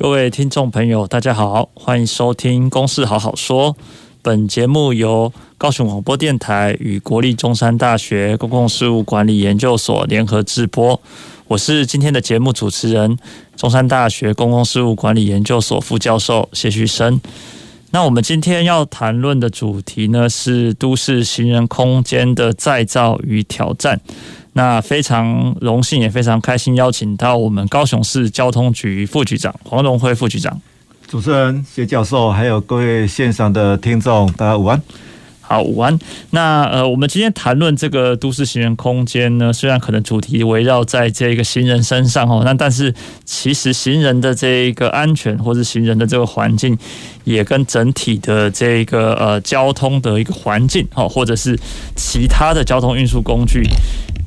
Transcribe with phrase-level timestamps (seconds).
[0.00, 3.74] 各位听众朋友，大家好，欢迎收听《公事好好说》。
[4.22, 11.00] 本节目由高雄广播电台与国立中山大学公共事务管理研究所联合制播。
[11.48, 13.18] 我是今天的节目主持人，
[13.56, 17.20] 中山大学公共事务管理研究所副教授谢旭升。
[17.90, 23.98] 那我们今天要谈论的主题呢，是都市行人空间的再造与挑战。
[24.52, 30.60] 那非常荣幸，也非常开心，邀请到我们高雄市交通局副局长黄荣辉副局长。
[31.06, 34.82] 主持人谢教授，还有各位线上的听众，大家午安。
[35.48, 35.98] 好，午安。
[36.32, 46.76] 那呃，我们今天谈论这个都市行人空间呢，虽然可能主题围绕在这个行人身上哦，那但是其实行人的这一个安全或是行人的这个环境，
[47.24, 51.58] 也跟整体的这个呃交通的一个环境哦，或者是
[51.96, 53.62] 其他的交通运输工具。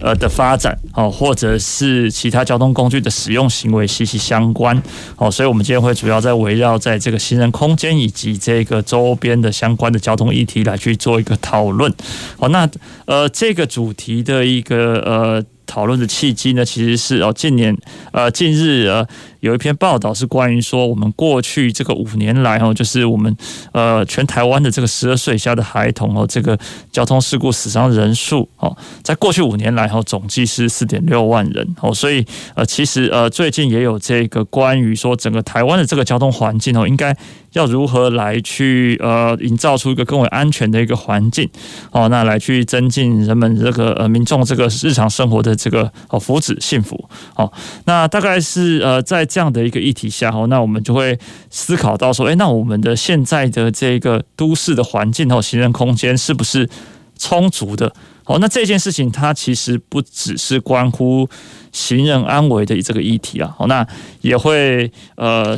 [0.02, 4.82] 呃的发展哦，或者是其他交通工具的使用行为息息相关
[5.16, 11.94] 哦，所以我们今天会主要在围绕在这个行人空间以及这个周边的相关的交通议题来去做一个讨论
[12.38, 12.50] 哦。
[12.50, 12.70] 那
[13.06, 15.46] 呃，这个主题的一个呃。
[15.68, 17.74] 讨论的契机呢，其实是哦，近年
[18.12, 19.08] 呃，近日呃，
[19.42, 23.36] 有一篇报道是关于说，我们过去这个五年来哦，就是我们
[23.72, 26.58] 呃，全台湾的这个十二岁以下的孩童哦，这个
[26.92, 32.26] 交通事故死伤人数哦，在过去五年来哦，总计是四点六万人哦，所以
[32.56, 37.16] 呃，其实呃，最近也有这个关于说，整个台湾的这个交通环境哦，应该
[37.54, 41.48] 要如何来去呃，营造出一个更为安全的一个环境
[41.92, 45.56] 哦，那来去增进人们这个呃民众这个日常生活的。
[45.62, 47.52] 这个哦，福祉幸福哦，
[47.86, 51.18] 那大概是呃，在这样的一个议题下哦，那我们就会
[51.50, 56.70] 思考到说，诶，那我们的现在的这个都市的环境和，行人空间是不是
[57.18, 57.94] 充足的？
[58.26, 61.28] 哦，那这件事情它其实不只是关乎
[61.72, 63.88] 行人安危的这个议题啊，哦，那
[64.22, 65.58] 也会呃，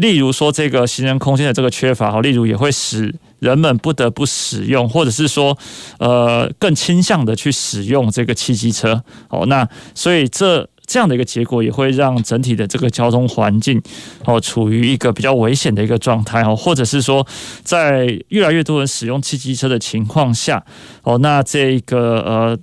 [0.00, 3.14] 例如说这个行人空间的这个缺乏，哦，例如也会使。
[3.42, 5.58] 人们不得不使用，或者是说，
[5.98, 9.02] 呃，更倾向的去使用这个汽机车。
[9.30, 13.80] 哦，那所以这这样的一个结果，也会让整体的这个交通环境
[14.26, 17.26] 哦，处于一个比较危险的一个状态哦，或者是说，
[17.64, 20.62] 在越来越多人使用汽机车的情况下，
[21.02, 22.58] 哦，那这个呃，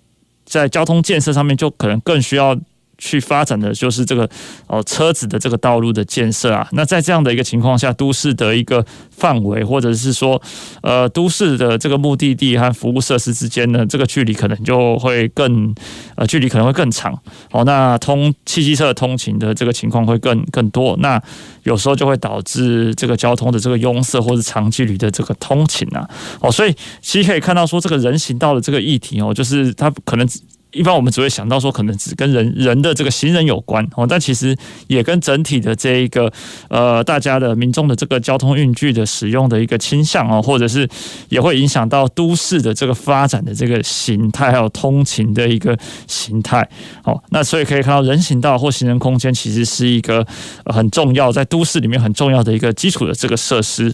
[0.46, 2.56] 在交通建设上面就可能更需要。
[3.00, 4.30] 去发展的就是这个
[4.68, 6.68] 哦，车子的这个道路的建设啊。
[6.74, 10.40] 那在这样的一个情况下，都市的一个范围，或者是说
[10.84, 15.74] 呃，都市的这个目的地和服务设施之间呢，这个距离可能就会更
[16.16, 17.18] 呃，距离可能会更长。
[17.52, 20.96] 哦，那通汽机车通勤的这个情况会更更多。
[20.98, 21.22] 那
[21.64, 26.08] 有时候就会导致这个交通的这个拥塞，或者长距离的这个通勤啊。
[26.42, 30.28] 哦，所以其实可以看到说，这个人行道的这个议题哦，就是它可能。
[30.72, 34.56] 一般我们只会想到说，可能只跟人人的这个行人有关哦，但其实
[34.88, 36.32] 也跟整体的这一个
[36.70, 40.88] 呃，大家的民众的这个交通运具的使用的一个倾向哦，或者是
[41.30, 45.78] 也会影响到都市的这个发展的这个形态，还有通勤的一个
[46.08, 46.68] 形态
[47.04, 47.20] 哦。
[47.30, 50.26] 那所以可以看到，人行道或行人空间其实是一个
[50.66, 53.94] 很重要，在都市里面很重要的一个基础的这个设施。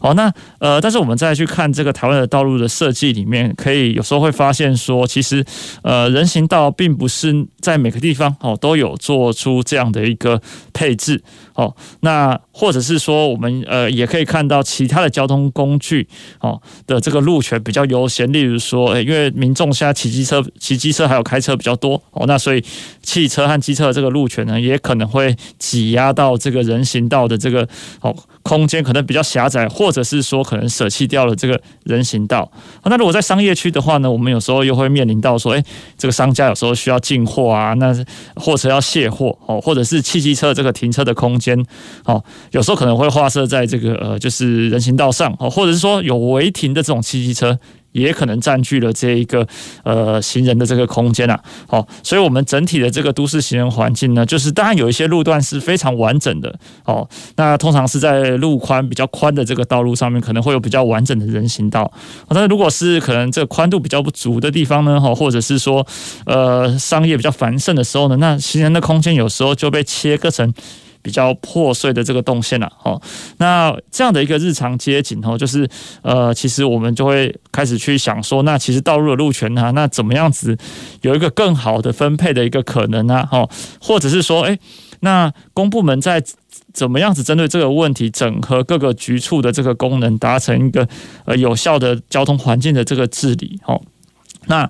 [0.00, 5.44] 哦，那呃，但是我们再去看这个台湾的道路的设计里面，可以有时候会发现说，其实
[5.82, 10.40] 呃，人行道并不是在每个地方哦都有做出这样的一个
[10.72, 11.22] 配置
[11.54, 11.74] 哦。
[12.00, 16.06] 那或者是说，我们呃也可以看到其他的交通工具
[16.40, 22.62] 哦的这个路权比较优先，例如说，诶，因为民众现在骑机车、骑机车还有开车比较多哦，那所以
[23.02, 27.66] 汽车和机车的这个路权呢，也可能会挤压到这个人行道的这个
[28.00, 28.14] 哦。
[28.46, 32.48] 空间可能比较狭窄，或者是说可能舍弃掉了这个人行道。
[32.84, 35.64] 那如果在商业区的话呢，我们有时候又会面临到说，诶，
[35.98, 37.92] 这个商家有时候需要进货啊，那
[38.36, 41.60] 货车要卸货哦，或者是汽机车这个停车的空间
[42.04, 42.22] 哦，
[42.52, 47.58] 有时候可能会划设在这个呃，就是人行道上哦，或者是说有违停的这种汽机车。
[47.96, 49.46] 也可能占据了这一个
[49.82, 56.54] 呃行人的这个空间啊，好，所以我们整体的这个都市行人环境呢，就是当然有一些路段是非常完整的，
[56.84, 61.90] 哦，那通常是在路宽比较宽的这个道路上面，可能会有比较完整的人行道，
[62.28, 65.86] 但是如果是可能这个宽度比较不足的地方呢，哈，或者是说
[66.26, 70.52] 呃商业比较繁盛的时候呢，那行人的空间有时候就被切割成。
[71.06, 72.68] 比较破碎的这个动线了。
[72.82, 73.00] 哦，
[73.36, 75.68] 那这样的一个日常街景哦，就是
[76.02, 80.58] 呃，其实我们就会开始去想说，那其实道路的路权啊，那怎么样子
[81.02, 83.28] 有一个更好的分配的一个可能啊？
[83.30, 83.48] 哦，
[83.80, 84.58] 或者是说，哎，
[84.98, 86.20] 那公部门在
[86.72, 90.88] 怎么样子针对这个问题，整合各个局处的这个功能，达成一个
[91.24, 93.60] 呃有效的交通环境的这个治理？
[93.64, 93.80] 哦，
[94.46, 94.68] 那。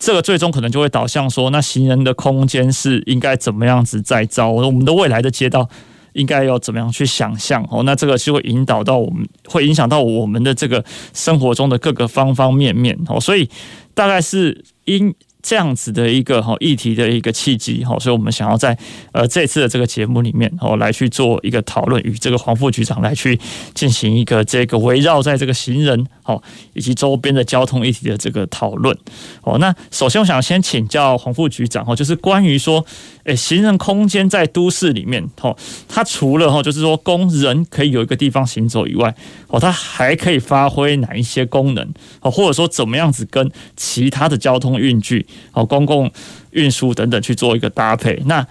[0.00, 4.50] 这个最终可能就会导向说，那行人的空间是应该怎么样子再造？
[4.50, 5.68] 我们的未来的街道
[6.14, 7.64] 应该要怎么样去想象？
[7.70, 12.98] 哦，那这个是会引导到我们，会影响到我们的这个生活中的各个方方面面。
[13.06, 13.48] 哦，所以
[13.94, 15.14] 大概是因。
[15.42, 18.76] 这样子的一个哈议题的一个契机哈，所以我们想要在
[19.12, 23.40] 呃这次的这个节目里面哦来去做一个讨论，与这个黄副局长来去
[23.72, 26.42] 进行一个这个围绕在这个行人哦
[26.72, 28.96] 以及周边的交通议题的这个讨论
[29.42, 29.58] 哦。
[29.58, 32.84] 那首先我想先请教黄副局长哦，就是关于说。
[33.24, 35.54] 诶，行人空间在都市里面，哦，
[35.86, 39.14] 它除了哈，就是说供人可以有一个地方行走以外，
[39.48, 41.86] 哦，它还可以发挥哪一些功能？
[42.22, 46.10] 哦，或者说怎么样子跟其他的交通运具、哦，公共
[46.52, 48.20] 运输等等去做一个搭配？
[48.24, 48.44] 那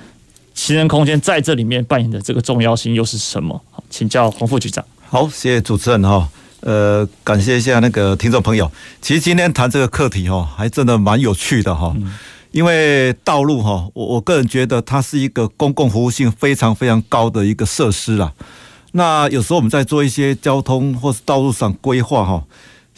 [0.53, 3.59] 行人空间在这里面扮演的这个重要性又是什么？
[3.71, 4.85] 好，请教黄副局长。
[5.09, 6.29] 好，谢谢主持人哈，
[6.61, 8.71] 呃，感谢一下那个听众朋友。
[9.01, 11.93] 其实今天谈这个课题哈，还真的蛮有趣的哈。
[11.95, 12.13] 嗯
[12.51, 18.33] 因为道路哈，我我个人觉得它是一个公共服务性非常非常高的一个设施啦。
[18.93, 22.43] 那有时候我们在做一些交通或是道路上规划哈，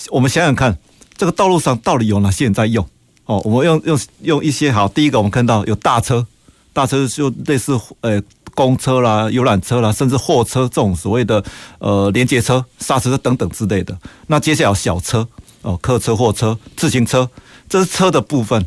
[0.10, 0.78] 我们想想看，
[1.18, 2.88] 这个道路上到底有哪些人在用？
[3.26, 6.26] 哦，我们用用用一些好，第一个我们看到有大车，
[6.72, 8.24] 大车就类似呃
[8.56, 11.44] 公车啦、游览车啦，甚至货车这种所谓的
[11.80, 13.98] 呃连接车、刹车车等等之类的。
[14.28, 15.28] 那接下来小车
[15.62, 17.30] 哦，客车、货车、自行车，
[17.70, 18.66] 这是车的部分。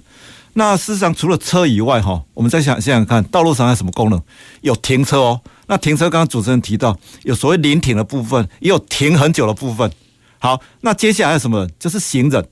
[0.55, 4.23] 那事实上，除了车以外，哈，我们再想想想看，道路上还有什么功能？
[4.61, 5.41] 有停车哦。
[5.67, 9.91] 那停车，刚刚主持人提到，有所谓临停的部分，也有停很久的部分。
[10.39, 11.67] 好，那接下来有什么？
[11.79, 12.47] 就是行人。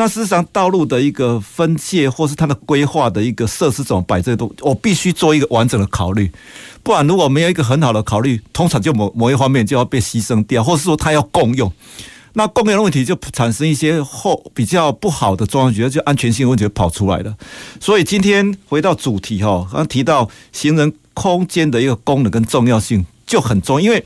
[0.00, 6.32] 那事实上，道路的一个分界或是它的规划的一个设施怎么摆这些东西，我必须做一个完整的考虑。
[6.82, 11.70] 不然，如果没有一个很好的考虑，通常就某某一方面就要被牺牲掉，或是说它要共用。
[12.32, 17.36] 那共用的问题就产生一些后比较不好的状况，觉得就安全性问题就跑出来了。
[17.78, 24.02] 所以今天回到主题哈，刚提到行人空间的一个功能跟重要性就很重，因为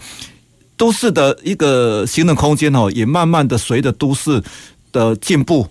[0.76, 4.42] 都市的一个行人空间哈，也慢慢的随着都市
[4.90, 5.68] 的进步，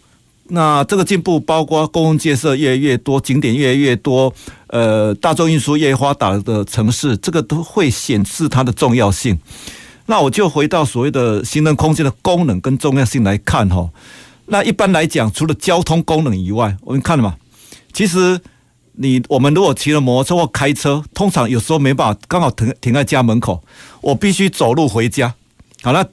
[0.49, 4.33] 那这个进步包括公共建设越来越多，景点越来越多，
[4.67, 9.39] 呃，大众运输越发达的城市，这个都会显示它的重要性。
[10.05, 13.89] 那我就回到所谓的行人空间的功能跟重要性来看哈。
[14.47, 17.37] 那一般来讲，除了交通功能以外，我们看了嘛，
[17.93, 18.41] 其实
[18.91, 23.63] 你我们如果骑了摩托车或开车，通常有时候没办法刚好停停在家门口，
[24.01, 25.33] 我必须走路回家。
[25.81, 26.05] 好，那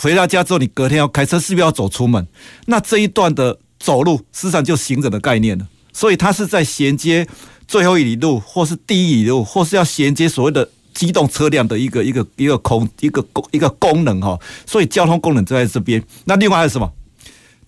[0.00, 2.26] 回到家之后，你隔天要开车，是不是要走出门？
[2.66, 5.66] 那这一段的走路，实际上就行走的概念了。
[5.92, 7.26] 所以它是在衔接
[7.66, 10.68] 最后一里路，或是第一里路，或是要衔接所谓的。
[10.94, 14.36] 机动车辆的一个一个一个空一个功一个功能哈，
[14.66, 16.02] 所以交通功能就在这边。
[16.24, 16.92] 那另外还有什么？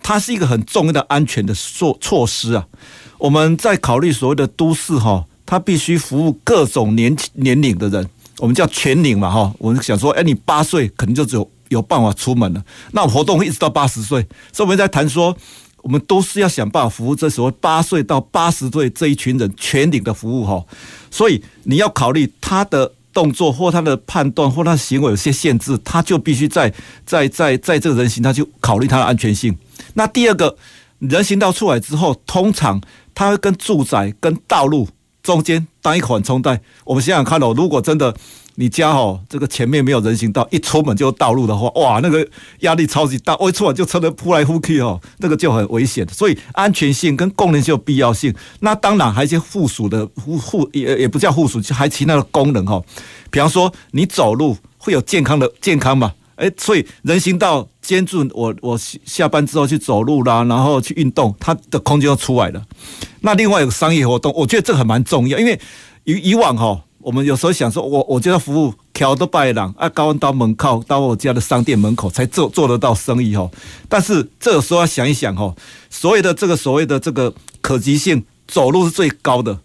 [0.02, 2.66] 它是一个很重要的安全的措措施啊。
[3.18, 9.54] 我们在考虑所谓的都市哈，它必须服务各种年年龄的人，我们叫全龄嘛哈。
[9.58, 12.60] 我们想说，哎，你八岁可能就只有有办法出门了。
[12.90, 15.36] 那活动会一直到八十岁，所以我们在谈说，
[15.82, 20.64] 我们都是要想办法服务这所谓八岁到八十岁这一群人全领的服务哈。
[21.10, 22.92] 所以你要考虑他的。
[23.12, 26.72] 动作或他的判断或他的行为有些限制，他就必须在
[27.04, 29.52] 在在在这个人行道就考虑他的安全性。
[29.94, 30.56] 那第二个，
[31.00, 32.80] 人行道出来之后，通常
[33.12, 34.88] 他会跟住宅跟道路
[35.22, 36.60] 中间当一个缓冲带。
[36.84, 38.14] 我们想想看哦，如果真的。
[38.56, 42.26] 你家哦，这个前面没有人行道，一出门就道路的话，哇，那个
[42.58, 46.06] 压力超级大，我一出门就车的扑来扑去哦，那个就很危险。
[46.12, 48.34] 所以安全性跟功能性有必要性。
[48.58, 52.82] 那当然还有一些附属的附附也也不叫附属，就还其他的功能哈。
[53.30, 56.12] 比方说你走路会有健康的健康嘛？
[56.40, 62.62] 诶，所以人行道兼住我我下班之后去走路啦，然后去运动，它的空间就出来了。
[63.20, 65.60] 那另外有个商业活动，我觉得这还蛮重要，因为
[66.04, 66.82] 以以往哈。
[67.02, 73.50] 我们有时候想说，我我就要服务桥都拜廊啊，高温到门口到我家的商店门口才做做得到生意哦。
[73.88, 75.56] 但是这个时候要想一想哦，
[75.88, 77.32] 所谓的这个所谓的这个
[77.62, 79.58] 可及性，走路是最高的，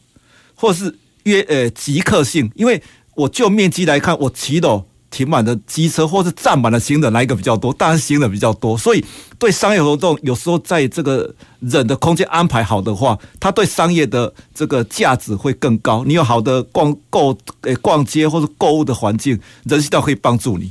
[0.55, 2.82] 或是约呃即刻性，因为
[3.15, 4.86] 我就面积来看，我骑的
[5.16, 7.72] 停满的机车，或是站满了行人，哪一个比较多？
[7.74, 8.78] 当然行人比较多。
[8.78, 9.02] 所以
[9.40, 16.04] 对商业活动，有时候在这个人的空间安排好的话，它对商业的这个价值会更高。
[16.04, 20.70] 你有好的逛购诶逛街或者购物的环境，人行道可以帮助你。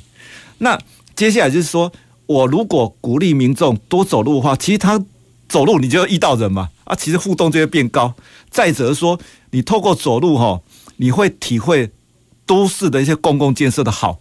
[0.58, 0.78] 那
[1.16, 1.90] 接下来就是说，
[2.26, 5.02] 我如果鼓励民众多走路的话，其实他
[5.48, 8.12] 走路你就遇到人嘛，啊，其实互动就会变高。
[8.50, 9.18] 再者说，
[9.52, 10.60] 你透过走路哈，
[10.98, 11.90] 你会体会
[12.46, 14.18] 都市的一些公共建设的好。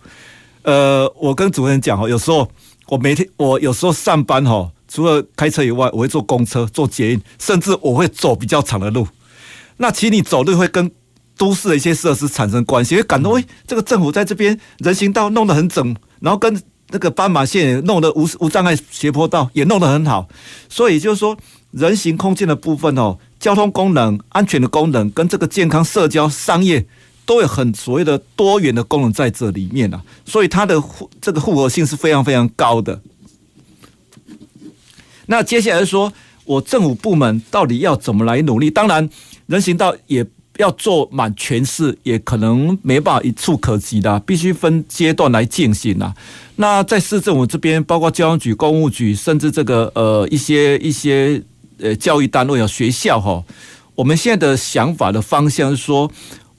[0.64, 2.50] 呃，我跟主持人讲哦，有时候
[2.88, 9.08] 我每天我有时候上班哈，除了开车以外，我会坐公车、坐捷运，甚至我会走比较长的路。
[9.78, 10.90] 那其实你走路会跟
[11.38, 16.62] 都市的一些设施产生关系，会感到诶，这个政府在这边人行道弄得很整，然后跟
[16.92, 20.30] 那个斑马线弄得无无障碍斜坡道也弄得很好，
[20.70, 21.36] 所以就是说
[21.72, 26.86] 人行空间的部分哦，交通功能、安全的功能跟这个健康、社交、商业
[27.26, 30.82] 都有很所谓的多元的功能在这里面啊，所以它的
[31.22, 33.02] 这个复合性是非常非常高的。
[35.26, 36.12] 那接下来说，
[36.46, 38.70] 我政府部门到底要怎么来努力？
[38.70, 39.10] 当然，
[39.48, 40.26] 人行道也。
[40.60, 46.14] 要做满全市，也可能没办法一触可及的，必须分阶段来进行啊。
[46.58, 51.42] 那在市政府这边，包括交通局、公务局，甚至这个呃一些一些
[51.80, 53.44] 呃教育单位啊、学校哈，
[53.96, 56.12] 我们现在的想法的方向是说，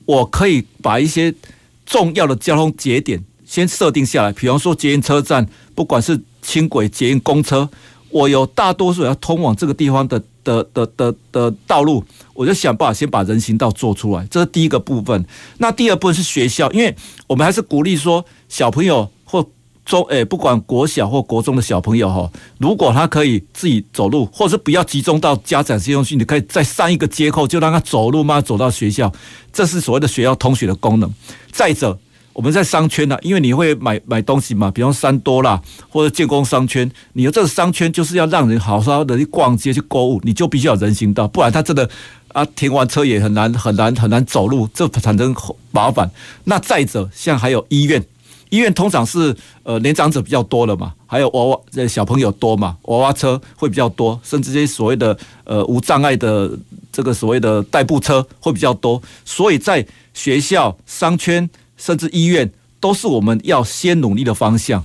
[0.06, 1.34] 我可以把一些
[1.86, 7.68] 重要的交通节点先设定下来，比方说捷运车站，不管是轻轨、捷运、公车，
[8.10, 10.22] 我有大多数要通往这个地方的。
[10.44, 15.24] 的的的的道路，我就想办法先把人行道做出来，这是第一个部分。
[15.56, 16.94] 那第二部分是学校，因为
[17.26, 19.10] 我们还是鼓励说，小朋友
[19.84, 29.12] 中诶、不管国小或国中的小朋友哈，如果他可以自己走路，或者是不要集中到家长接送区，你可以再上一个街口，就让他走路嘛走到学校，
[29.52, 31.12] 这是所谓的学校通学的功能。
[31.52, 31.98] 再者，
[32.32, 35.60] 我们在商圈呢、因为你会买买东西嘛，比方三多啦，
[35.90, 41.88] 或者建工商圈，你的这个商圈就是要让人好好的去逛街去购物，你就必须要人行道，不然他真的
[42.32, 45.34] 啊停完车也很难很难很难走路，这产生
[45.70, 46.10] 麻烦。
[46.44, 48.04] 那再者，像还有医院，
[48.54, 56.50] 医院通常是呃年长者比较多了嘛，还有娃娃小朋友多嘛，娃娃车会比较多，甚至这些所谓的呃无障碍的
[56.92, 61.48] 这个所谓的代步车会比较多，所以在学校商圈。
[61.76, 64.82] 甚至医院都是我们要先努力的方向。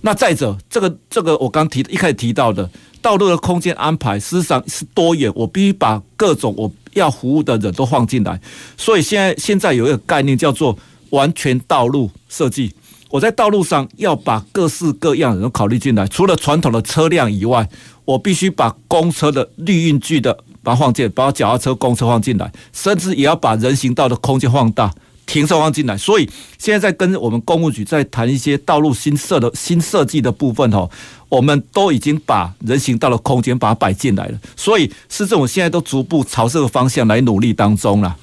[0.00, 2.68] 那再者，这个这个我刚提一开始提到的
[3.02, 5.30] 道路的空间安排，事实上是多元。
[5.36, 8.40] 我必须把各种我要服务的人都放进来。
[8.78, 10.76] 所以现在现在有一个概念叫做
[11.10, 12.72] 完全道路设计。
[13.10, 16.06] 我在道路上要把各式各样的人都考虑进来。
[16.06, 17.68] 除了传统的车辆以外，
[18.04, 24.92] 我必须把公车的绿运具的把它放进，把脚踏车、公车放进来，甚至也要把人行道的空间放大。
[25.26, 30.90] 停车放进来，所以现在在跟我们公务局在谈一些道路新设的新设计的部分哦，
[31.28, 38.16] 我们都已经把人行道的空间把它摆进来了，所以市政府现在都逐步朝这个方向来努力当中了。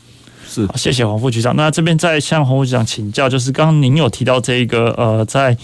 [0.62, 1.56] 是，谢谢黄副局长。
[1.56, 5.56] 那这边再向黄副局长请教，就是刚刚您有提到这一个呃，在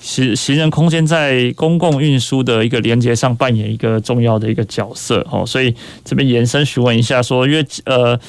[0.00, 5.74] 行行人空间在公共运输的一个连接上扮演一个重要的一个角色哦，所以
[6.04, 8.20] 这边延伸询问一下说，因为呃。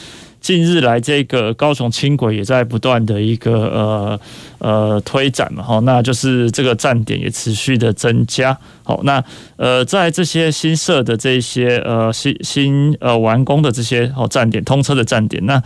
[0.42, 4.20] 近日来，这个高雄轻轨也在不断的一个呃
[4.66, 8.58] 呃推展嘛，哈，那就是这个站点也持续的增加。
[8.84, 9.24] 好，那
[9.58, 15.62] 呃在这些新设的这些呃新新呃完工的这些哦站点通车的站点，那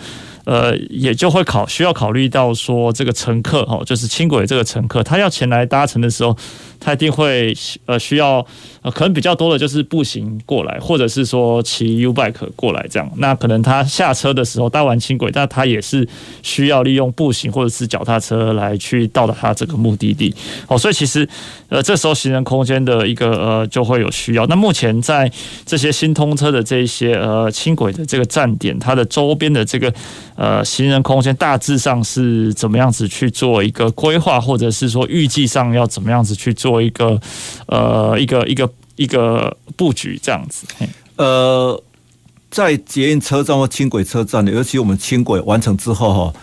[0.45, 6.35] 呃也就会考需要考虑到说这个乘客哈，就是轻轨这个乘客，他要前来搭乘的时候，
[6.79, 8.45] 他一定会呃需要。
[8.81, 13.11] 呃，可能比较多的就是步行过来，或者是说骑 U bike 过来这样。
[13.17, 16.07] 那可能他下车的时候搭完轻轨，但他也是
[16.43, 20.33] 需要利用步行或者是脚踏车来去到达他这个目的地。
[20.67, 21.27] 哦，所以其实
[21.69, 24.47] 呃，这时候行人空间的一个呃就会有需要。
[24.47, 25.31] 那目前在
[25.65, 29.93] 这些新通车的这一些呃轻轨的这个站点，它的周边的这个
[30.35, 37.19] 呃行人空间大致上是怎么样子去做一个规划，或者是说预计上要怎么样子去做一个
[37.67, 38.67] 呃一个一个。
[38.99, 40.67] 一个布局这样子，
[41.15, 41.81] 呃，
[42.51, 46.33] 在捷运车站或轻轨车站，尤其我们轻轨完成之后哈，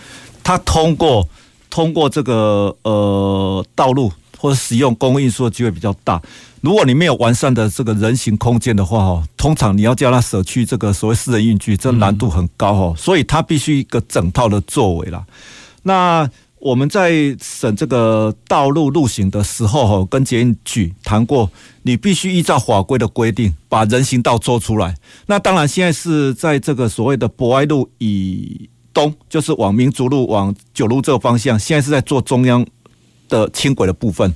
[0.43, 1.29] 它通过
[1.77, 6.19] 通过这个呃道路或者使用公共运输的机会比较大。
[6.63, 15.23] 如果你没有完善的这个人行空间的话哈，通常你要叫他舍去这个所谓私人运具，这难度很高哈，所以他必须一个整套的作为啦。
[15.83, 16.27] 那
[16.59, 21.51] 我们在审这个道路路行的时候，哈，跟捷运局谈过，
[21.83, 24.95] 你必须依照法规的规定，把人行道做出来。
[25.27, 32.65] 那当然，现在是在这个所谓的博爱路以东，就是往民族路、往九路这个方向，现在是在做中央
[33.29, 34.35] 的轻轨的部分。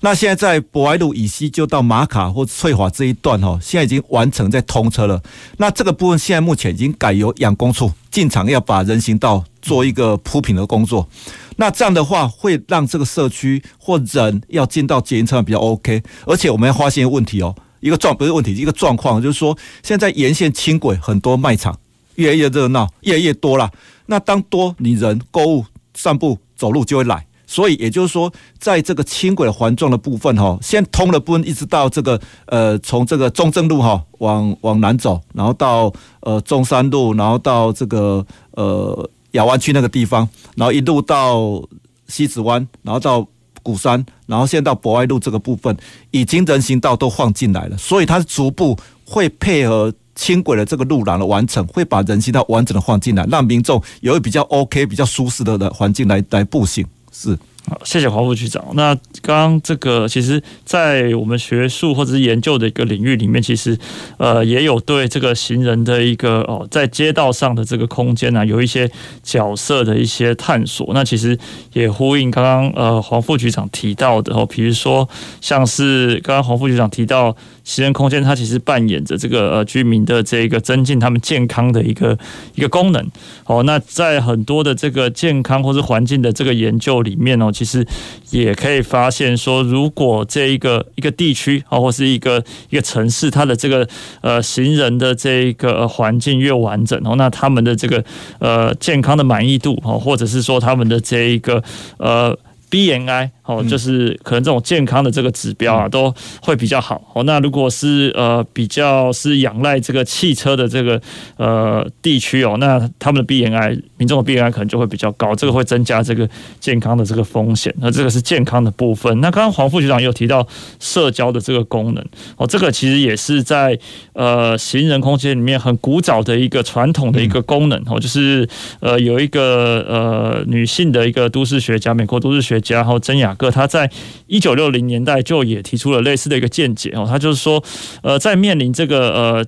[0.00, 5.22] 那现在在博爱路以西就到马卡或翠华这一段哈，现在已经完成在通车了。
[5.56, 11.08] 那这个部分现在目前已经改由养工处进场要把人行道做一个铺平的工作。
[11.56, 16.02] 那这样的话会让这个社区或人要进到捷运车站比较 OK。
[16.26, 21.78] 而且我们要发现一个问题哦，一个状不是问题，一个状况就是说，现在沿线轻轨很多卖场
[22.16, 23.70] 越来越热闹，越来越多了。
[24.06, 27.26] 那当多你人购物、散步、走路就会来。
[27.44, 41.62] 所以也就是说，在这个轻轨环状的部分哈，先通的部分一直到这个呃，从这个中正路哈往往南走，然后到呃中山路，然后到这个呃亚湾区那个地方，然后一路到
[42.08, 43.26] 西子湾，然后到
[43.62, 45.76] 鼓山，然后现在到博爱路这个部分，
[46.10, 56.86] 已经人行道都放进来了，所以它是逐步会配合轻轨的这个路廊的完成，会把人行道完整的放进来，让民众有一比较 OK、比较舒适的的环境来来步行。
[57.10, 57.38] 是，
[57.68, 58.64] 好，谢谢黄副局长。
[58.74, 63.78] 那刚刚这个，其实，在我们学术或者是研究的一个领域里面，其实
[64.18, 68.90] 呃，也有对这个行人的一个哦，在街道上的这个空间呢、有一些
[69.22, 70.90] 角色的一些探索。
[70.92, 71.38] 那其实
[71.72, 75.08] 也呼应刚刚呃黄副局长提到的哦，比如说
[75.40, 77.34] 像是刚刚黄副局长提到。
[77.64, 82.18] 行人空间，它其实扮演着这个呃居民的这个增进他们健康的一个
[82.56, 83.08] 一个功能。
[83.44, 87.86] 哦，那在很多的这个健康或是环境的这个研究里面哦，其实
[88.30, 93.86] 也可以发现说，如果这一个一个地区啊，或是一个一个城市，它的这个
[94.20, 98.04] 呃行人的这一个环境越完整哦，那他们的这个
[98.38, 101.62] 呃健康的满意度哦，或者是说他们的这一个
[101.98, 102.38] 呃
[102.70, 103.30] BNI。
[103.44, 107.02] 哦，就是可能这种健康的这个指标啊，都会比较好。
[107.12, 111.00] 哦，那如果是呃比较是仰赖这个汽车的这个
[111.36, 116.28] 呃地区哦，那他们的 BMI 民众的 BMI 可能就会比较高，这个会增加这个
[116.60, 117.74] 健康的这个风险。
[117.78, 119.20] 那这个是健康的部分。
[119.20, 120.46] 那刚刚黄副局长也有提到
[120.78, 122.04] 社交的这个功能
[122.36, 123.76] 哦，这个其实也是在
[124.12, 133.31] 呃行人空间里面很古早的一个传统的一个功能哦，就是呃有一个呃女性的一个都市学家，美国都市学家，然后珍雅。
[133.34, 133.90] 个他在
[134.26, 137.62] 一九六零年代就也提出了类似的一个见解哦，他就是说，
[138.02, 139.46] 呃，在面临这个呃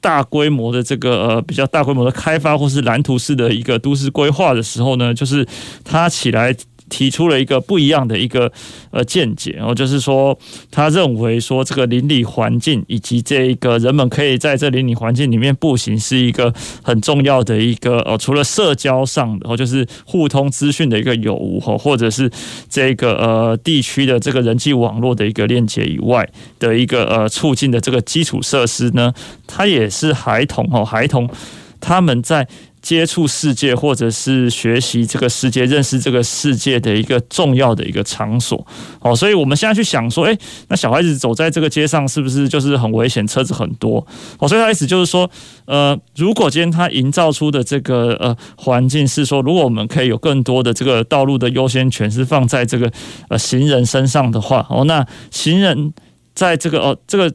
[0.00, 5.46] 大规模的这个呃比较大规模的开发或是蓝图式的一个都市规划的时候呢，就是
[5.84, 6.56] 他起来。
[6.88, 8.50] 提出了一个不一样的一个
[8.90, 10.38] 呃见解，然后就是说，
[10.70, 22.30] 他认为说这个邻里环境以及这一个人们可以在这邻里环境里面步行，是一个很重要的一个呃，除了社交上的，或就是互通资讯的一个有无哈，或者是
[22.68, 29.12] 这个呃地区的这个人际网络的一个链接以外的一个呃促进的这个基础设施呢，
[29.46, 31.28] 它也是孩童哦，孩童
[31.80, 32.46] 他们在。
[32.86, 38.64] 接触世界，或者是学习这个世界、认识这个世界的一个重要的一个场所。
[39.00, 43.26] 好，所以我们现在去想说，诶，那小孩子走在这个街上，是不是就是很危险？
[43.26, 44.06] 车子很多。
[44.38, 45.28] 好，所以他意思就是说，
[45.64, 52.88] 呃，如果今天他营造出的这个呃环境是说，如果我们可以有更多的这个道路的优先权是放在这个
[53.28, 55.92] 呃行人身上的话，哦，那行人
[56.36, 57.34] 在这个哦这个。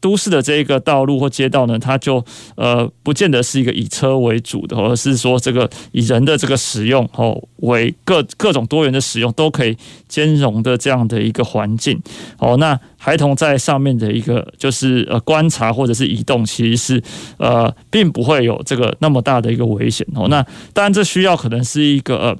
[0.00, 2.24] 都市的这一个道路或街道呢，它就
[2.56, 9.76] 呃不见得是一个以车为主的，而是说这个以人的这个使用哦为各各种多元的使用都可以
[10.08, 12.00] 兼容的这样的一个环境
[12.38, 12.56] 哦。
[12.56, 17.02] 那孩童在上面的一个就是呃观察或者是移动，其实是
[17.36, 20.28] 呃并不会有这个那么大的一个危险哦。
[20.28, 22.36] 那当然这需要可能是一个呃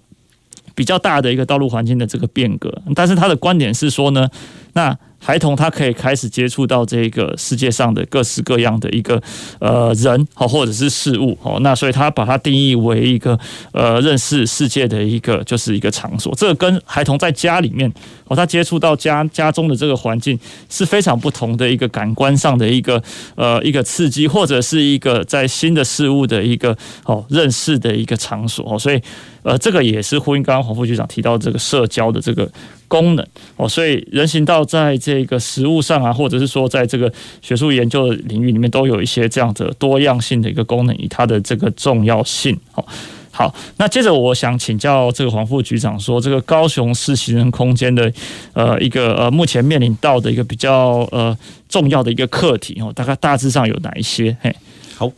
[0.74, 4.26] 比较大的一个道路环境的这个变革，但是他的观点是说呢，
[4.72, 4.96] 那。
[5.22, 9.22] 孩童他可以开始接触到这个世界上的各式各样的一个
[9.58, 13.38] 呃人好，或者是事物哦，那所以他把它定义为一个
[13.72, 16.34] 呃认识世界的一个就是一个场所。
[16.34, 17.92] 这个跟孩童在家里面
[18.28, 20.38] 哦，他接触到家家中的这个环境
[20.70, 23.02] 是非常不同的一个感官上的一个
[23.34, 28.98] 呃一个刺激，或者是一个在新的事物的一个哦认识的一个场所，所以
[29.42, 32.50] 呃这个也是呼应刚刚黄副局长提到这个社交的这个。
[32.90, 33.24] 功能
[33.54, 42.58] 哦，所以人行道在这个实务上啊，或者是说在这个学术研究领域里面，都有一些这样的多样性的一个功能，以它的这个重要性。
[42.74, 42.84] 哦，
[43.30, 48.12] 好，那接着我想请教这个黄副局长说，这个高雄市行人空间的
[48.52, 51.36] 呃一个呃目前面临到的一个比较呃
[51.68, 54.36] 重要的一个课题哦，大概大致上有哪一些？
[54.42, 54.52] 嘿，
[54.96, 55.08] 好，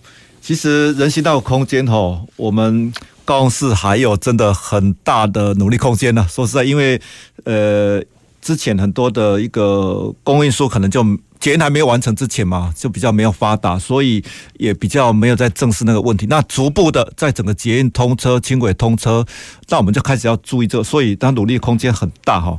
[0.43, 2.93] 其实人行道空间哈，我们。
[3.25, 6.27] 高雄市还有真的很大的努力空间呢。
[6.29, 7.01] 说实在，因为
[7.45, 8.03] 呃，
[8.41, 11.05] 之前很多的一个公运输可能就
[11.39, 14.23] 捷运还没有完成之前嘛，就比较没有发达，所以
[14.59, 16.27] 也比较没有在正视那个问题。
[16.29, 19.25] 那逐步的在整个捷运通车、轻轨通车，
[19.69, 22.59] 那我们就开始要注意这，所以它努力空间很大哈。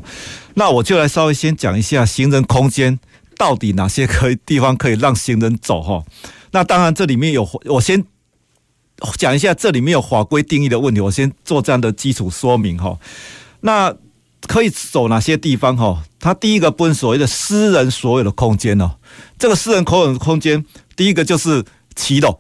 [0.56, 3.00] 那我就来稍微先讲一下行人空间
[3.38, 6.04] 到底哪些可以地方可以让行人走哈。
[6.52, 8.04] 那当然这里面有，我先
[9.18, 12.98] 讲一下这里面有法规定义的问题，我先做这样的基础说明哈。
[13.62, 13.94] 那
[14.48, 16.04] 可以走哪些地方哈？
[16.20, 18.92] 它第一个不是所谓的私人所有的空间哦，
[19.40, 21.64] 这个私人口有的空间，第一个就是
[21.96, 22.40] 骑楼。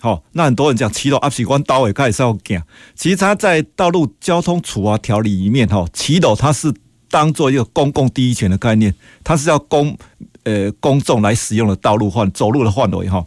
[0.00, 2.62] 好，那很多人讲骑楼啊，喜欢刀尾开始要讲，
[2.94, 6.72] 其实它在道路交通处罚条例里面哈，骑楼它是
[7.08, 9.96] 当做一个公共第一权的概念，它是要公
[10.44, 13.24] 呃公众来使用的道路范走路的范围哈。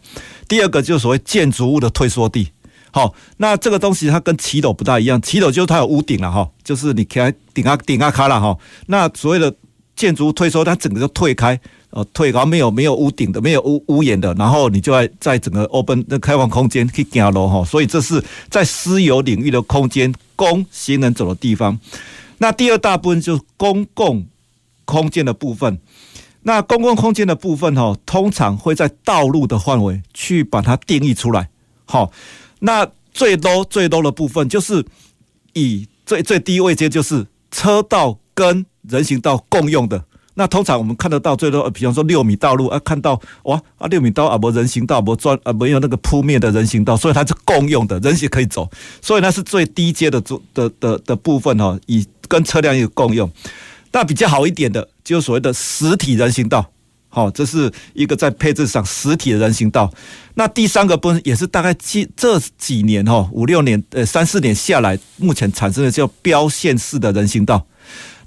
[0.48, 2.50] 第二个就是所谓建筑物的退缩地。
[2.96, 8.58] 好，那这个东西它跟骑楼不大一样，骑楼就是它有屋顶了哈，就是你开顶啊顶啊卡了哈。
[8.86, 9.54] 那所谓的
[9.98, 17.66] 建筑退缩，它整个就退开，呃，退高没有没有屋顶的，没有屋屋檐的，然后你就在在整个 open 的开放空间去行路哈。
[17.66, 21.78] 所以这是在私有领域的空间，供行人走的地方。
[22.38, 24.26] 那第二大部分就是公共
[24.86, 25.78] 空间的部分。
[26.44, 31.50] 那公共空间的部分哈，通常会在道路的范围去把它定义出来，
[31.84, 32.10] 好。
[32.66, 34.84] 那最多最多的部分就是
[35.54, 40.04] 以最最低位阶，就是车道跟人行道共用的。
[40.34, 48.70] 那通常我们看得到最多，比方说六米道路啊，看到哇啊六米道啊，没人行道，没专啊没有那个铺面的人行道，所以它是共用的，人行可以走，
[49.02, 53.32] 所以那是最低阶的的的的的部分哈，以跟车辆有共用。
[53.94, 56.70] 那比较好一点的，就是所谓的实体人行道。
[57.16, 59.90] 好，这是一个在配置上实体的人行道。
[60.34, 67.66] 那第三个部分也是大概几这几年哈五六年呃三四年下来，目前产生的叫标线式的人行道。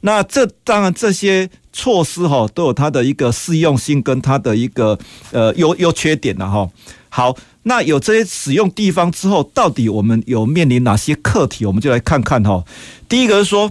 [0.01, 4.99] 那这当然这些措施哈都有它的一个适用性跟它的一个
[5.33, 6.67] 呃优优缺点的哈。
[7.11, 11.67] 好，那有这些使用地方之后，到底我们有面临哪些课题？
[11.67, 12.65] 我们就来看看哈。
[13.07, 13.71] 第一个是说，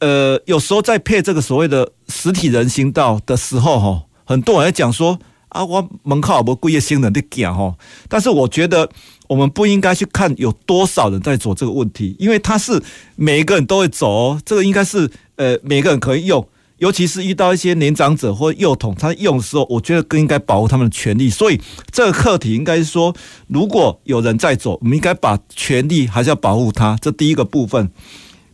[0.00, 4.02] 呃，有时候在配这个所谓的实体人行道的时候哈。
[4.24, 7.74] 很多人讲说啊，我门口有没有贵业行人的讲哈，
[8.08, 8.88] 但是我觉得
[9.28, 12.82] 我们不应该去看有多少人在走这个问题，因为他是
[13.16, 16.46] 每一个人都会走哦，这个应该是呃每个人可以用，
[16.78, 21.28] 尤其是遇到一些年长者或幼童，他用的时候，我觉得更应该保护他们的权利。
[21.28, 23.14] 所以这个课题应该是说，
[23.46, 27.90] 如果有人在走，我们应该把权利还是要保护他，这第一个部分。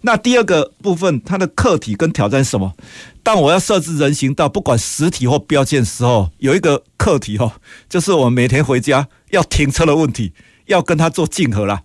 [0.03, 2.73] 那第二个部分，它的课题跟挑战是什么？
[3.23, 7.53] 当我要设置人行道，不管实体或标签的时候，有一个课题哦，
[7.89, 10.33] 就是我们每天回家要停车的问题，
[10.67, 11.83] 要跟它做竞合啦。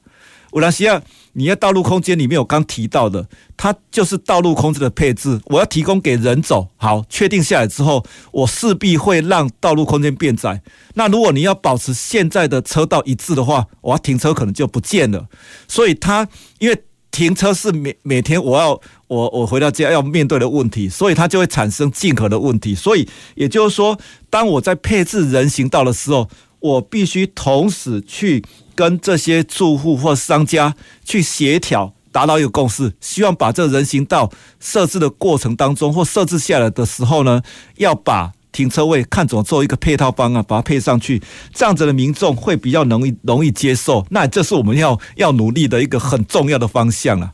[0.51, 1.01] 我来西亚，
[1.33, 6.67] 你在道路空间里面，我刚提到的，它就是道路空间的配置，我要提供给人走。
[6.77, 10.61] 好，确定下来之后，我势必会让道路空间变窄。
[10.93, 15.27] 那如果你要保持现在的车道一致的话，我要停车可能就不见了。
[15.67, 16.27] 所以它
[16.59, 16.83] 因为。
[17.13, 18.71] 停车是每每天我要
[19.07, 22.73] 我我回到家要面对的问题，所以它就会产生竞合的问题。
[22.73, 23.97] 所以也就是说，
[24.31, 26.27] 当我在配置人行道的时候，
[26.59, 37.43] 我必须同时去跟这些住户或商家去协调，达到一个共识，希望把这个人行道设置的过程当中或设置下来的时候呢，
[37.77, 38.33] 要把。
[38.53, 41.21] 停车位看怎么做一个配套方案，把它配上去，
[41.53, 44.05] 这样子的民众会比较容易容易接受。
[44.11, 47.33] 那这是我们要要努力的一个很重要的方向了。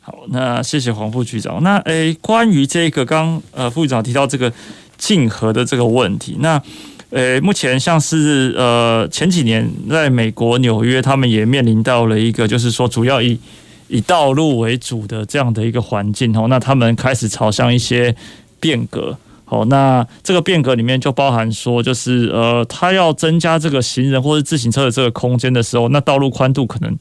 [0.00, 1.62] 好，那谢谢黄副局长。
[1.62, 4.52] 那诶、关于这个刚呃副局长提到这个
[4.98, 6.60] 竞合的这个问题，那
[7.10, 13.38] 诶、目前像是呃前几年在美国纽约，他们也面临到了一个就是说主要以
[13.88, 18.14] 以道路为主的这样的一个环境哦，那他们开始朝向一些
[18.58, 19.16] 变革。
[19.48, 26.98] 好，那这个变革里面就包含说，就是呃，他要增加这个行人或者自行车的这个空间的时候，那道路宽度可能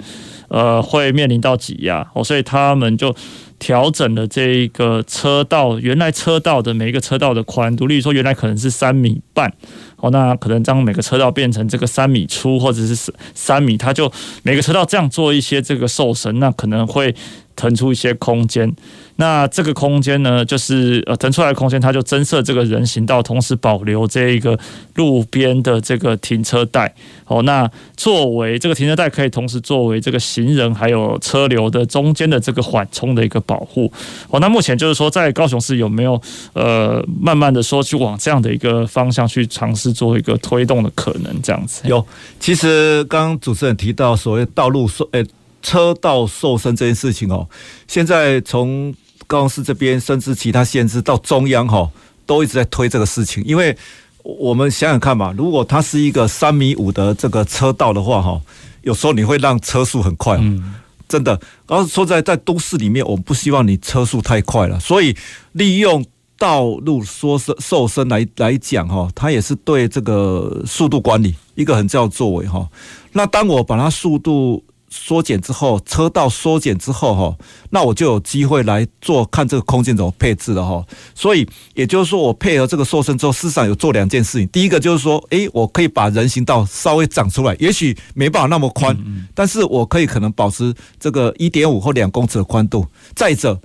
[0.50, 3.16] 呃会面临到挤压，哦，所以他们就
[3.58, 9.52] 调整了这一个车道，原来车道的每一个车道的宽度，例如说原来可能是三米半，
[9.98, 14.12] 哦，那可能将每个车道变成这个三米粗或者是三米，他就
[14.44, 17.16] 每个车道这样做一些这个瘦身，那可能会
[17.56, 18.74] 腾出一些空间。
[19.18, 24.60] 那这个空间呢，就是呃腾出来的空间，它就增设这个人行道，同时保留这一个
[24.96, 26.94] 路边的这个停车带。
[27.26, 33.90] 哦，那作为这个停车带，可以同时作为这个行人还有车流的中间的这个缓冲的一个保护。
[34.30, 41.34] 哦，那目前就是说，在高雄市有没有呃慢慢的说去往这样的一个方向去尝试做一个推动的可能？
[41.42, 42.06] 这样子有。
[42.38, 45.26] 其实刚刚主持人提到所谓道路说，诶。
[45.66, 47.50] 车道瘦身这件事情哦，
[47.88, 48.94] 现在从
[49.26, 51.90] 高雄市这边，甚至其他县市到中央哈，
[52.28, 53.44] 都一直在推这个事情。
[53.44, 53.76] 因为
[54.22, 58.40] 我们想想看嘛，如果它是一个三米五的这个车道的话哈，
[58.84, 60.76] 有时候你会让车速很快，嗯，
[61.10, 61.40] 真的。
[61.68, 65.16] 然后说在在都市里面，我们不希望你车速太快了，所以
[65.54, 66.06] 利用
[66.38, 72.70] 道路缩伸瘦身来来讲哈，它也是对这个速度管理一个很重要的作为哈。
[73.14, 74.64] 那当我把它速度
[74.98, 77.38] 缩减之后，车道缩减之后哈，
[77.70, 80.84] 那我就有机会来做看这个空间怎么配置了哈。
[81.14, 84.48] 所以也就是说，我配合这个瘦身之后，事实上有做两件事情。
[84.48, 88.98] 第一个就是说，诶，我可以把人行道稍微长出来，也许没办法那么宽，
[89.34, 92.88] 但是我可以可能保持这个一点五或两公尺的宽度。
[93.14, 93.60] 再者，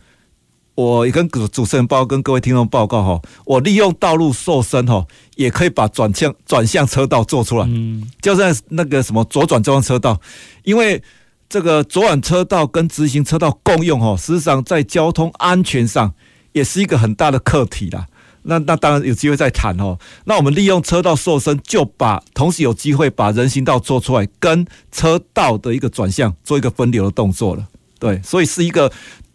[0.75, 10.21] 我也跟主主持人报告，跟各位听众报告哈，我利用道路瘦身哈，也可以把转向转向车道做出来，嗯就是那个什么左转中央车道，
[10.65, 11.01] 因为。
[11.51, 16.15] 这个左转车道跟直行车道共用哦，实际上在交通安全上
[16.53, 18.07] 也是一个很大的课题啦。
[18.43, 19.99] 那那当然有机会再谈哦。
[20.25, 27.67] 那我们利用车道瘦身，就把同时有机会把人行道做出来，跟车道的一个转向做一个分流的动作了。
[27.99, 28.91] 对，所以是一个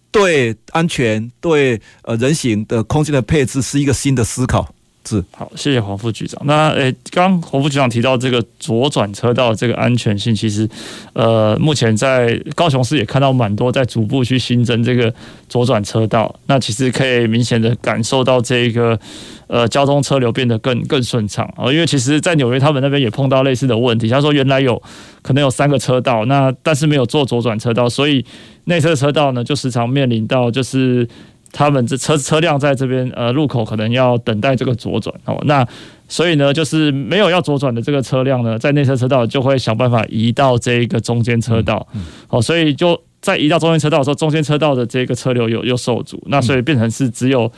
[0.09, 4.73] 对安全、对呃人行的空间的配置是一个新的思考。
[5.07, 6.41] 是好，谢谢黄副局长。
[6.45, 10.67] 那诶，刚黄副局长提到这个左转车道这个安全性，其实
[11.13, 15.13] 呃，目前在高雄市也看到蛮多在逐步去新增这个
[15.47, 16.33] 左转车道。
[16.47, 18.99] 那其实可以明显的感受到这个
[19.45, 21.71] 呃交通车流变得更更顺畅啊。
[21.71, 24.81] 因为其实，在纽约他们那边也碰到类似的问题，他说原来有
[25.21, 28.25] 可能有三个车道，那但是没有做左转车道，所以
[28.63, 31.07] 内侧车道呢就时常面临到就是。
[31.57, 35.65] 他们这车车辆在这边呃路口可能要等待这个左转哦，那
[36.09, 41.87] 所以呢，就是没有要左转的这个车辆呢，在内侧车道就会想办法移到这一个中间车道，
[42.27, 47.49] 好，所以就在移到中间车道的时候，中间车道的这个车流又又受阻，那所以变成是只有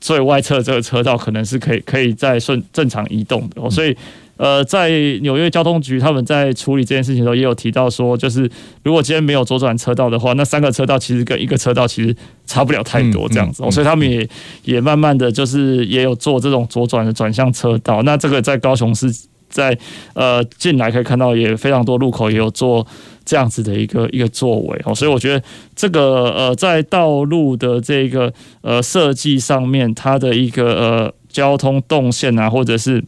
[0.00, 3.94] 最外侧这个车道可能是可以可以再顺正常移动的，所以。
[4.36, 4.90] 呃，在
[5.22, 8.50] 纽约交通局他们在处理这件事情的时候，也有提到说，就是
[8.82, 12.14] 如果今天没有左转车道的话，那三个车道其实跟一个车道其实
[12.46, 14.28] 差不了太多这样子，所以他们也
[14.64, 18.02] 也慢慢的就是也有做这种左转的转向车道。
[18.02, 19.06] 那这个在高雄市
[19.48, 19.78] 在
[20.14, 22.84] 呃近来可以看到也非常多路口也有做
[23.24, 25.40] 这样子的一个一个作为哦，所以我觉得
[25.76, 33.02] 这个呃在道路的这个呃设计上面，它的一个呃交通动线啊，或者是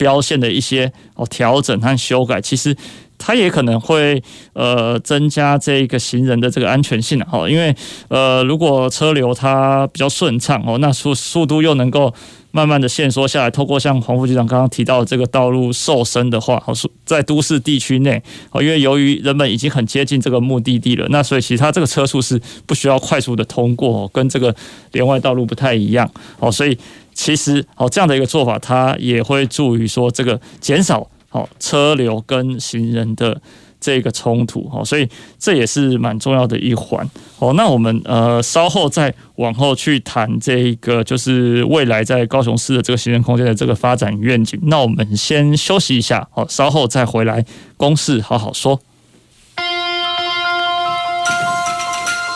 [0.00, 2.74] 标线的一些哦调整和修改，其实
[3.18, 4.22] 它也可能会
[4.54, 7.76] 呃增加这个行人的这个安全性哦，因为
[8.08, 12.14] 呃如果车流它比较顺畅哦，那速速度又能够
[12.50, 24.56] 慢慢的限缩下来，透过像黄副局长刚刚提到的这个道路瘦身的话，哦，在都市地区内哦，因为由于人们已经很接近这个目的地了，那所以其实它这个车速是不需要快速的通过，跟这个
[24.92, 26.78] 连外道路不太一样哦，所以。
[27.12, 33.40] 其实，哦，这样的一个做法，它也会助于说这个减少哦车流跟行人的
[33.80, 37.52] 这个冲突哦，所以这也是蛮重要的一环哦。
[37.54, 44.58] 那我们呃稍后再往后去谈这个，就是未来在高雄市的这个行人空间的这个发展愿景。
[44.64, 47.44] 那我们先休息一下哦，稍后再回来
[47.76, 48.80] 公事好好说。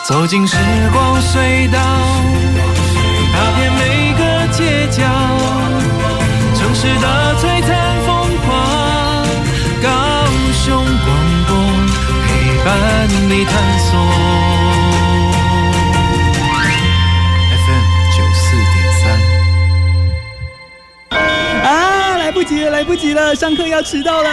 [0.07, 0.55] 走进时
[0.93, 1.79] 光隧道，
[6.75, 7.07] 城市的
[7.37, 7.71] 璀璨
[8.05, 8.11] 风
[8.45, 8.51] 光，
[9.81, 9.87] 高
[10.51, 11.07] 雄广
[11.47, 11.55] 播
[12.27, 12.27] 陪
[12.65, 12.67] 伴
[13.29, 13.89] 你探索。
[17.55, 19.03] FM 九四点三。
[21.63, 24.29] 啊，来不及了，来不及了，上课要迟到了。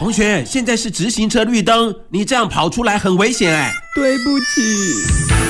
[0.00, 3.72] 同学，现在是直行车绿灯，你这样跑出来很危险哎。
[3.94, 5.41] 对不起。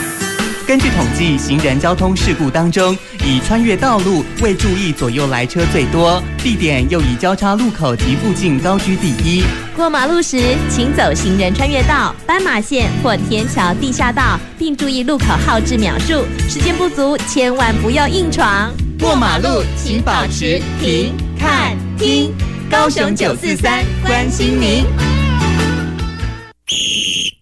[0.72, 9.44] 根据统计，行人交通事故当中，以穿越道路未注意左右来车最多，地点又以交叉路口及附近高居第一。
[9.76, 16.24] 过马路时，请走行人穿越道、斑马线或天桥地下道，并注意路口号志秒数。
[16.48, 18.72] 时间不足，千万不要硬闯。
[18.98, 22.32] 过马路请保持停、看、听。
[22.70, 24.86] 高雄九四三关心您。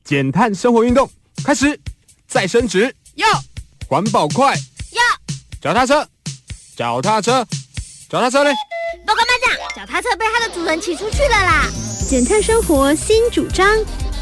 [0.02, 1.08] 减碳生活运动
[1.44, 1.78] 开始，
[2.26, 2.92] 再升职。
[3.20, 3.26] 要
[3.86, 4.54] 环保快，
[4.92, 5.02] 要
[5.60, 6.06] 脚踏车，
[6.74, 7.46] 脚踏车，
[8.08, 8.50] 脚踏车嘞！
[9.06, 11.68] 报告班长，脚踏车被它的主人骑出去了啦！
[12.08, 13.66] 减碳生活新主张，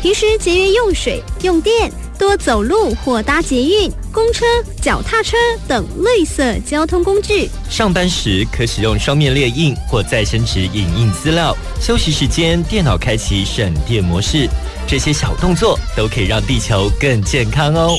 [0.02, 4.44] 平时节约用水用电，多走路或搭捷运、公车、
[4.82, 5.36] 脚踏车
[5.68, 7.48] 等绿色交通工具。
[7.70, 14.48] 上班时可使用双面列印或再生纸影印资料，休息时间电脑开启省电模式，
[14.88, 17.96] 这些小动作都可以让地球更健康哦。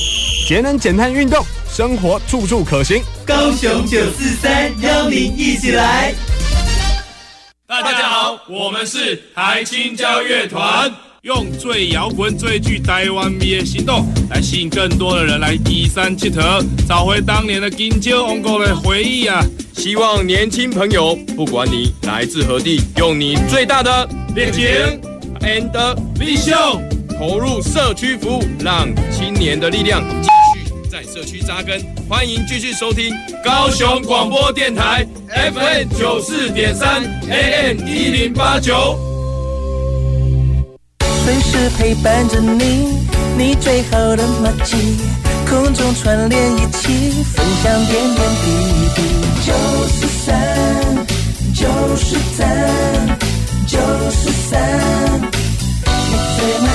[0.50, 3.00] 节能减碳运动，生活处处可行。
[3.24, 6.12] 高雄九四三邀您一起来。
[7.68, 19.46] 大家好，我们是台青交乐团，用最摇滚、最具台湾味的行动，来吸引更多的人来移山铁佗，找回当年的金蕉王国的回忆啊！
[19.76, 24.66] 希望年轻朋友，不管你来自何地，用你最大的热情
[25.42, 25.70] and
[26.18, 26.80] vision
[27.20, 30.28] 投入社区服务，让青年的力量继
[30.64, 31.78] 续在社区扎根。
[32.08, 38.98] 欢迎继续收听高雄广播电台 FM 九四点三 AM 一零八九，
[41.22, 43.04] 随时陪伴着你，
[43.36, 44.78] 你最好的默契，
[45.46, 48.48] 空中串联一起，分享点点滴
[48.96, 49.02] 滴。
[49.44, 49.52] 九
[49.88, 51.06] 四三，
[51.54, 53.18] 九四三，
[53.66, 53.78] 九
[54.10, 56.68] 四三，你最美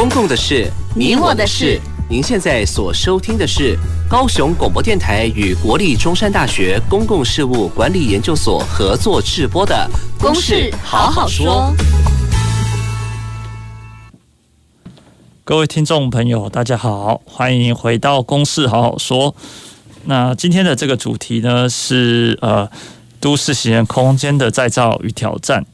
[0.00, 1.78] 公共的事，你我的事。
[2.08, 3.76] 您现在所收听的是
[4.08, 9.86] 高雄广播电台与国立中山大学公共事务管理研究所合作制播的
[10.18, 11.70] 《公事好好说》。
[15.44, 19.32] 各位听众朋友，大家好，欢迎回到《公事好好说》。
[20.04, 22.66] 那今天的这个主题呢，是呃
[23.20, 25.66] 都市行人空间的再造与挑战。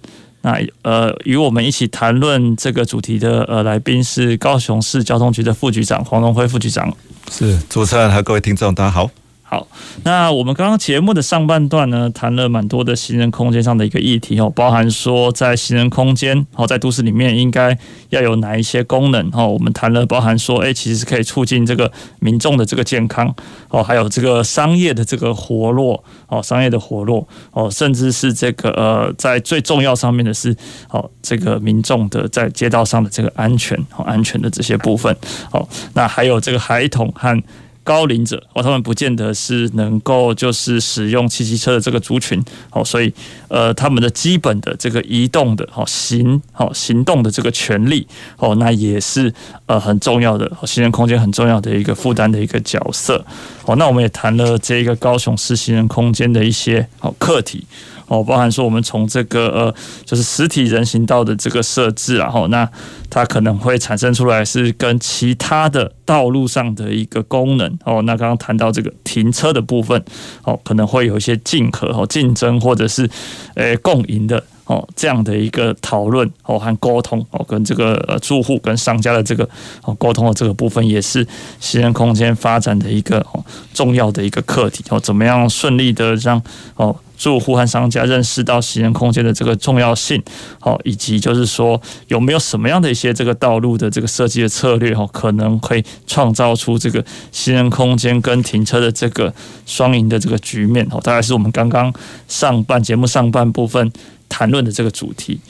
[0.47, 6.97] 那呃，与我们一起谈论这个主题的呃来宾是高雄市交通局的副局长黄荣辉副局长。
[7.33, 9.11] 是主持人和各位听众，大家好。
[9.49, 9.65] 好，
[10.03, 17.79] 那我们刚刚节目的上半段呢，谈了蛮多的行人空间上的一个议题哦，包含说在行人空间哦，在都市里面应该
[18.09, 23.33] 要有哪一些功能哦，我们谈了包含说，哎，其实是可以促进这个民众的这个健康
[23.69, 30.53] 哦，还有这个商业的这个活络哦，商业的活络哦，甚至是这个呃，在最重要上面的是
[30.91, 35.17] 哦，这个民众的在街道上的这个安全哦，安全的这些部分
[35.53, 37.41] 哦，那还有这个孩童和。
[37.87, 43.13] 高龄者哦，他们不见得是能够就是使用汽机车的这个族群哦，所以
[43.47, 48.05] 呃，他们的基本的这个移动的哦行哦行动的这个权利
[48.39, 49.33] 哦，那也是
[49.67, 53.25] 呃很重要的行人空间很重要的一个负担的一个角色
[53.67, 53.77] 哦。
[53.77, 57.65] 那我们也谈了这一个高雄市行人空间的一些哦课题。
[58.09, 62.69] 哦，包含说我们从这个呃，就是实体人行道的这个设置，然后那
[63.11, 68.01] 它可能会产生出来是跟其他的道路上的一个功能哦。
[68.03, 70.01] 那刚刚谈到这个停车的部分，
[70.45, 73.11] 哦，可能会有一些竞合哦、竞争或者是
[73.55, 79.49] 诶共赢的哦这样的一个讨论哦和沟通哦，跟这个呃住户跟商家的这个
[79.83, 81.27] 哦沟通的这个部分，也是
[81.59, 85.01] 行人空间发展的一个哦重要的一个课题哦。
[85.01, 86.41] 怎么样顺利的让
[86.77, 86.95] 哦。
[87.17, 90.23] 住户和商家认识到行人空间的这个重要性，
[90.61, 99.33] 好，以及就是说有没有什么样的一些这个道路的这个设计的策略，哈，可能会创造出这个行人空间跟停车的这个
[99.65, 101.93] 双赢的这个局面，哈，大概是我们刚刚
[102.29, 103.91] 上半节目上半部分
[104.29, 105.41] 谈论的这个主题。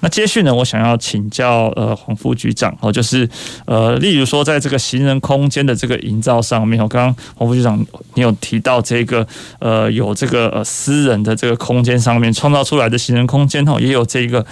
[0.00, 3.28] 那接续呢，我想要请教呃黄副局长哦，就是
[3.66, 7.78] 呃，例如说在这个行人空间的这个营造上面，我刚刚黄副局长
[8.14, 9.26] 你有提到这个
[9.58, 14.44] 呃有这个呃私人的这个空间上面创造出来的行人空间哦，也有这个。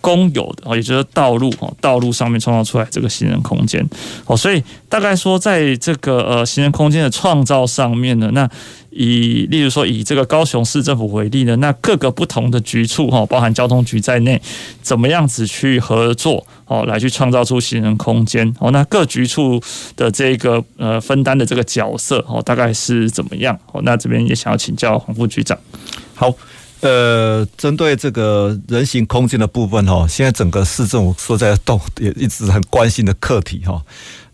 [0.00, 3.86] 公有的哦，也就是道路哦，道路上面创造出来这个行人空间
[4.26, 8.48] 哦，所以大概说，在这个呃行人空间的创造上面呢，那
[8.90, 14.40] 以例如说以这个高雄市政府为例呢，那各个不同的局处哈，包含交通局在内，
[14.82, 18.70] 怎么样子去合作哦，来去创造出行人空间哦？
[18.70, 19.60] 那各局处
[19.96, 23.80] 的这个呃分担的这个角色哦，大概是怎么样哦？
[23.84, 25.56] 那这边也想要请教黄副局长，
[26.14, 26.34] 好。
[26.80, 33.82] 呃，针对这个人行空间的部分哈，现在整个市政府说在动，也一直很关心的课题哈。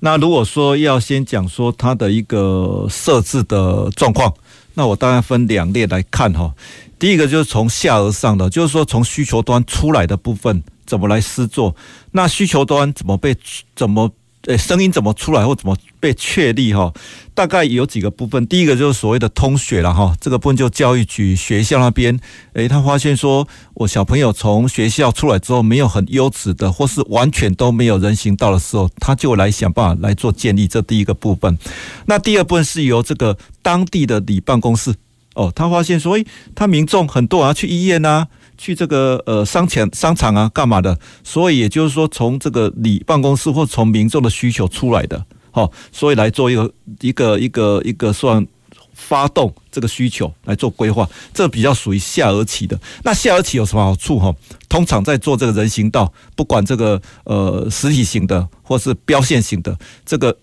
[0.01, 4.33] 那如果说要先讲说它的一个设置的状况，
[4.75, 6.55] 那我当然分两列来看哈。
[6.99, 11.75] 第一个就是从下而上的，就是说从需求端出来的部分怎么来施作，
[12.13, 13.37] 那需求端怎么被
[13.75, 14.13] 怎么。
[14.47, 16.93] 诶，声音怎么出来或怎么被确立哈？
[17.35, 18.47] 大概有几个部分。
[18.47, 22.19] 第一个就是所谓的通学了哈，这个部分就教育局学校那边，
[22.53, 30.69] 诶，他发现说我小朋友从学校出来之后没有很优质的，或是完全都没有人行道的时候，他就来想办法来做建立。
[30.69, 31.59] 这第一个部分。
[32.07, 34.95] 那第二部分是由这个当地的里办公室
[35.35, 38.29] 哦，他发现说，诶，他民众很多人去医院呐。
[38.59, 40.99] 去这个呃商场商场啊干嘛的？
[41.23, 48.47] 所以也就是说，从这个你办公室或从民众的需求出来的，好，所以来做一个一个一个一个算
[48.93, 52.79] 发动这个需求来做规划，这比较属于下而起的。
[53.05, 54.35] 那下而起有什么好处哈？
[54.69, 60.37] 通常在做这个人行道，不管这个呃实体型的或是标线型的，这个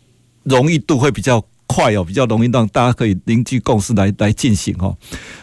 [0.44, 1.44] 容易度会比较
[1.74, 4.96] 快哦，比较容易让大家可以凝聚共识来来进行哦。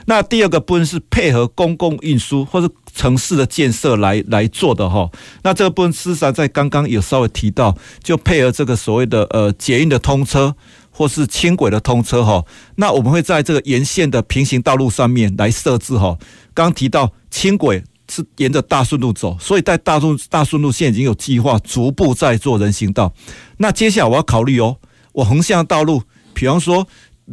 [0.06, 5.10] 那第二个部分是配合公共运输或是城市的建设来来做的哈。
[5.42, 10.54] 那这个部分事实上在刚刚有稍微提到，就配合这个所谓的呃捷运的通车。
[10.92, 16.14] 或是轻轨的通车哈，那我们会在这个沿线的平行道路上面来设置哈。
[16.52, 23.14] 刚刚提到轻轨是沿着大顺路走，所以在大顺大顺路线已经有计划逐步在做人行道。
[23.56, 24.76] 那接下来我要考虑哦，
[25.12, 26.02] 我横向道路，
[26.40, 26.86] 比方说。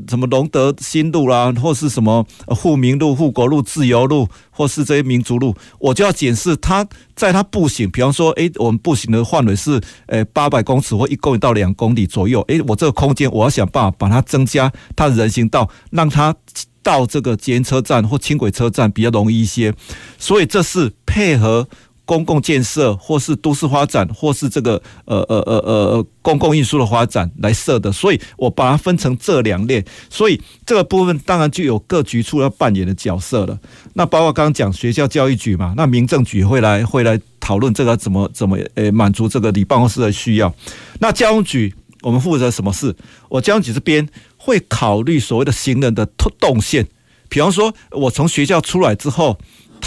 [0.07, 2.23] 什么龙德新路啦，或是什么
[2.55, 16.35] 富民路、富国路、自由路，或是这些民族路，我就要检视它，在它步行，比方说，诶，我们步行的范围是诶八百公尺或一公里到两公里左右，诶，我这个空间我要想办法把它增加它的人行道，让它
[16.83, 19.73] 到这个捷运车站或轻轨车站比较容易一些，
[20.19, 21.67] 所以这是配合。
[22.07, 33.59] 公共建设，或是都市发展，或是这个呃呃呃呃呃公共运输的发展来设的，所以我把它分成这两列，所以这个部分当然就有各局处要扮演的角色了。
[33.93, 40.55] 那包括刚刚讲学校教育局嘛，那民政局会来会来讨论这个怎么怎么呃满足这个你办公室的需要。
[40.99, 42.95] 那交通局我们负责什么事？
[43.27, 46.05] 我交通局这边会考虑所谓的行人的
[46.39, 46.87] 动线，
[47.27, 49.37] 比方说我从学校出来之后。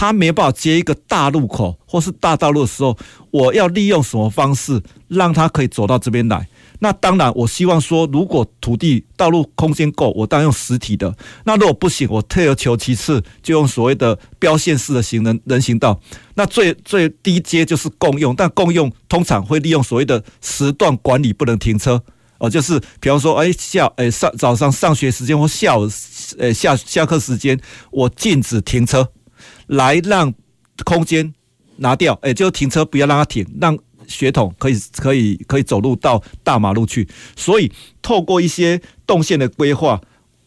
[0.01, 2.97] 他没办法接一个大路口或是大道路的时候，
[3.31, 6.49] 我要利用什么方式让他可以走到这边来？
[6.79, 11.15] 那当然，我希望说，如果土地道路空间够，我当然用实体的。
[11.45, 16.01] 那如果不行，我退而求其次，就用所谓的标线式的行人人行道。
[16.35, 22.03] 那最最低阶就是共用，但共用通常会利用所谓的时段管理，不能停车
[22.39, 25.87] 哦，就是比方说，哎下哎上早上上学时间或下午
[26.39, 29.07] 呃下下课时间，我禁止停车。
[29.71, 30.33] 来让
[30.85, 31.33] 空间
[31.77, 37.07] 拿掉，哎，就停车不要让它停，让学童可以可以可以走路到大马路去。
[37.37, 37.71] 所以
[38.03, 40.01] 透过一些动线的规划，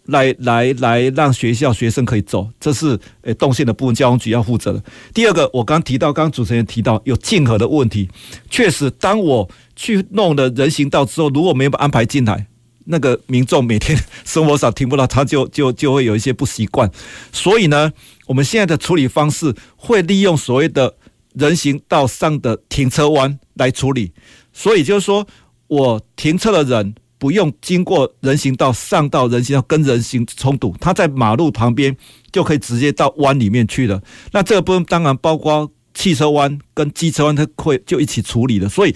[0.07, 4.84] 来来来让学校学生可以走，这是诶动线的部分，交通局要负责的。
[5.13, 8.09] 第二个，我刚提到，刚刚主持人提到有竞合的问题，
[8.49, 12.47] 确实，当我去弄了人行道之后，如果没有安排进来，
[12.86, 16.89] 那个民众每天生活上听不到，他就就就会有一些不习惯。
[17.31, 17.91] 所以呢。
[18.25, 20.95] 我们现在的处理方式会利用所谓的
[21.34, 24.13] 人行道上的停车弯来处理，
[24.53, 25.27] 所以就是说
[25.67, 31.97] 我停车的人不用经过人行道上到人行道跟人行冲突，他在马路旁边
[32.31, 34.01] 就可以直接到弯里面去了。
[34.31, 38.69] 那这个部分当然包括汽车弯跟机车弯，它会就一起处理了。
[38.69, 38.95] 所以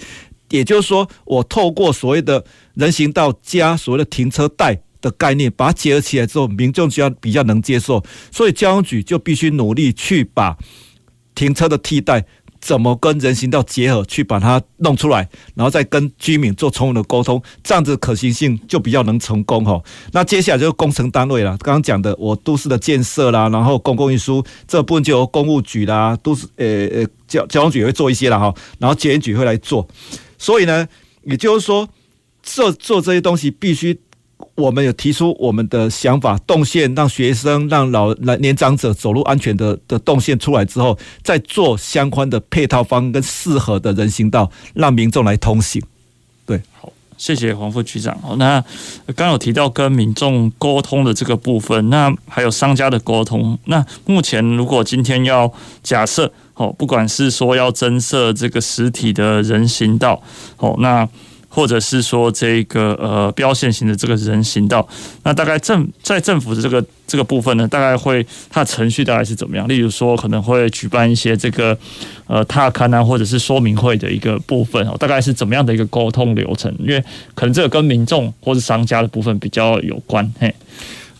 [0.50, 2.44] 也就是说，我透过所谓的
[2.74, 4.80] 人行道加所谓的停车带。
[5.00, 10.58] 的概念，把它结合起来之后，民众就要比较能接受，所以交通局就必须努力去把
[11.36, 12.26] 停车的替代
[12.60, 19.80] 怎么跟人行道结合，去把它弄出来，然后再跟居民做充分的沟通，这样子可行性就比较能成功哈。
[20.10, 29.86] 那接下来就是工程单位了，刚刚讲的我都市的建设啦，然后公共运输这部分就由公务局啦，都市呃呃交交通局也会做一些了哈，然后捷运局会来做，
[30.38, 30.88] 所以呢，
[31.24, 31.88] 也就是说
[32.42, 33.98] 做做这些东西必须。
[34.54, 45.82] 我们有提出我们的想法，动线让学生、让老来年长者走路安全的的动线出来之后，再做相关的配套方跟适合的人行道，让民众来通行。
[46.46, 48.16] 对，好，谢谢黄副局长。
[48.22, 48.62] 哦，那
[49.16, 53.58] 刚有提到跟民众沟通的这个部分，那还有商家的沟通。
[53.64, 60.22] 那目前如果今天要假设，哦，不管是说要增设这个实体的人行道，
[60.58, 61.08] 哦，那。
[61.50, 64.86] 或者是说这个呃标线型的这个人行道，
[65.24, 69.66] 那大概政在政府的这个这个部分呢，大概会它的程序大概是怎么样？
[69.66, 71.76] 例如说可能会举办一些这个
[72.26, 76.72] 呃踏勘啊，或者是说明会的一个部分哦，大概是怎么样的一个沟通流程？
[76.78, 77.02] 因为
[77.34, 80.30] 可能这个跟民众或是商家的部分比较有关。
[80.38, 80.54] 嘿，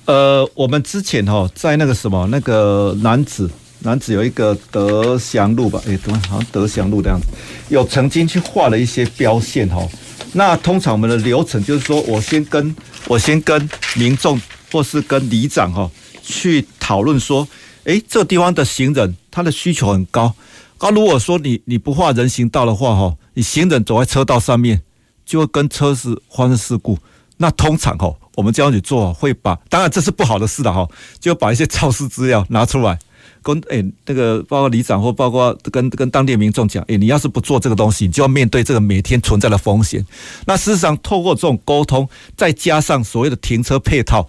[0.05, 7.27] 呃，我们之前哈在那个什么那个男子男子有一个德祥路吧，诶，怎么好像德祥路这样子，
[7.69, 9.87] 有曾经去画了一些标线哈。
[10.33, 12.75] 那通常我们的流程就是说，我先跟
[13.07, 14.41] 我先跟民众
[14.73, 15.91] 或是跟里长哈
[16.23, 17.47] 去讨论说，
[17.85, 20.35] 诶，这地方的行人他的需求很高，
[20.81, 24.83] 那如果说你你不画人行道的话哈，你行人走在车道上面
[25.25, 26.99] 就会跟车子发生事故。
[27.37, 30.87] 那通常哈，我们交通局做会把，当然这是不好的事了哈，
[31.21, 32.99] 就把一些肇事资料拿出来。
[33.43, 40.05] 跟诶，那个包括里长或包括跟跟当地民众讲，诶，你要是不做这个东西，你就要面对这个每天存在的风险。
[40.47, 44.29] 那事实上，透过这种沟通，再加上所谓的停车配套，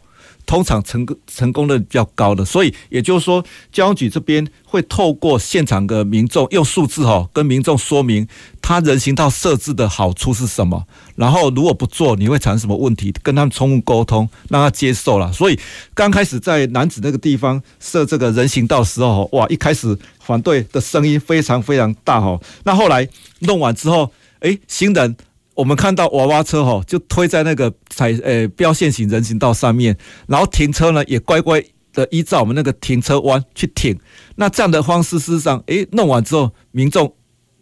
[0.49, 2.43] 通常成功成功率比较高的。
[2.43, 8.27] 所以也就是说，交通局这边会透过现场的民众用数字哈，跟民众说明
[8.59, 10.83] 他人行道设置的好处是什么，
[11.15, 15.31] 然后如果不做，你会产生什么问题，跟他们充分沟通，让他接受了。
[15.31, 15.59] 所以
[15.93, 22.39] 刚开始在男子那个地方设这个人行道时候，哇，一开始反对的声音非常非常大哈。
[22.63, 23.07] 那后来
[23.41, 25.15] 弄完之后，哎，行人。
[25.59, 33.99] 我们看到娃娃车哈，就推在那个彩呃标线型人行道上面，然后停车呢也乖乖的依照我们那个停车弯去停。
[34.37, 37.13] 那这样的方式，事实上，诶，弄完之后，民众、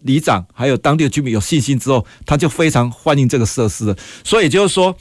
[0.02, 3.96] 里长还有当地居民有信心之后，他就非常欢迎这个设施。
[4.24, 4.96] 所以就是说。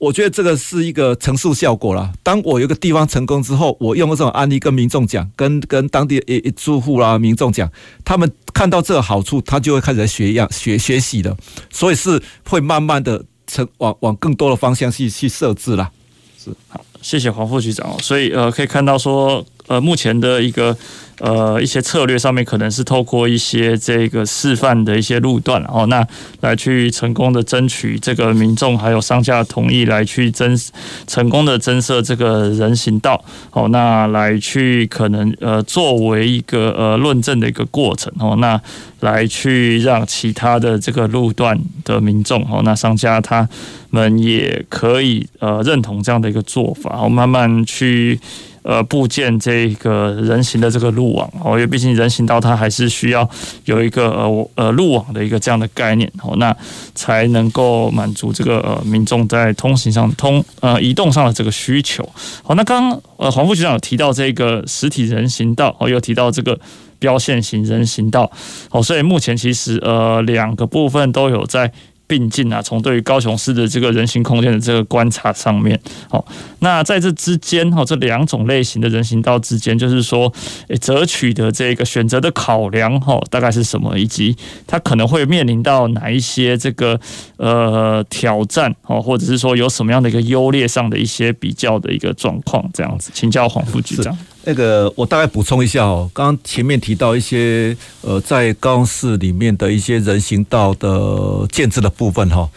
[0.00, 2.10] 我觉得这个是一个乘数效果啦。
[2.22, 7.70] 当我有个地方成功之后，我用这种案例跟民众讲，跟跟当地一住户啦、民众讲，
[8.02, 11.36] 他们看到这个好处，他就会开始学样学学习的，
[11.70, 15.90] 所以是会慢慢的成往往更多的方向去去设置啦。
[16.42, 17.96] 是，好，谢谢黄副局长。
[18.00, 20.74] 所以呃，可以看到说呃，目前的一个。
[21.20, 26.04] 呃，一些策略上面可能是透过一些这个示范的一些路段哦，那
[26.40, 30.58] 来去成功的争取这个民众还有商家同意，来去增
[31.06, 38.60] 成功的增设这个人行道哦，那来去可能呃作为一个呃论证的一个过程哦，那
[39.00, 43.46] 来去让其他的这个路段的民众哦，那商家他
[43.90, 48.18] 们也可以呃认同这样的一个做法，我慢慢去。
[48.62, 53.28] 呃，部件这个人行的这个路网哦，因为毕竟人行道它还是需要
[53.64, 56.54] 有一个呃呃路网的一个这样的概念哦，那
[56.94, 62.06] 才能够满足这个呃民众在通行上通呃移动上的这个需求。
[62.42, 66.58] 好，那刚刚呃黄副局长有提到这个实体人行道哦，又提到这个
[66.98, 68.30] 标线型人行道
[68.70, 71.72] 哦，所以目前其实呃两个部分都有在。
[72.10, 76.26] 并进啊，从对于高雄市的这个人行空间的这个观察上面，好，
[76.58, 80.32] 那在这之间哈，这两种类型的人行道之间，就是说，
[80.66, 84.36] 诶，择取的这个选择的考量哈，大概是什么，以及
[84.66, 86.98] 它可能会面临到哪一些这个
[87.36, 94.18] 呃挑战哦，或者是说有什么样的一个优劣上的一些比较的一个状况，这样子，请教黄副局长。
[94.44, 96.10] 那个，我大概补充一下哦。
[96.14, 102.48] 刚刚前面提到一些呃，在高雄市里面的一些人行道的建置的部分哈，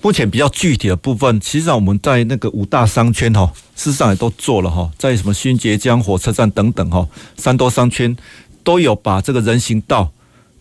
[0.00, 8.16] 目前比较具体的部分，其实上我们在那个五大商圈哈，事实上也都做了哈，在什么新捷江火车站等等哈，三多商圈
[8.62, 10.10] 都有把这个人行道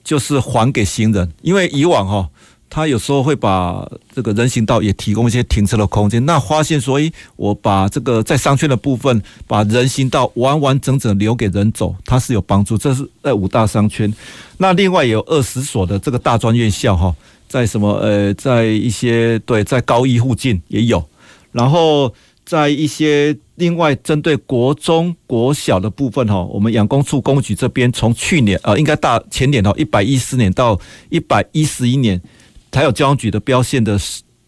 [0.03, 2.27] 就是还给行人，因为以往哈。
[2.73, 6.25] 他有时候会把这个人行道也提供一些停车的空间。
[6.25, 12.77] 那发现所以，我把这个在商圈的部分，把人行道完完整整留给人走，它是有帮助。
[12.77, 14.11] 这是在五大商圈。
[14.57, 17.13] 那另外有二十所的这个大专院校哈，
[17.49, 21.03] 在什么呃，在一些对，在高一附近也有。
[21.51, 22.13] 然后
[22.45, 32.21] 在一些另外针对国中国小的部分哈，我们养工处工局这边从去年呃，应该大前年哦，一百一十年到一百一十一年。
[32.71, 33.99] 还有交通局的标线的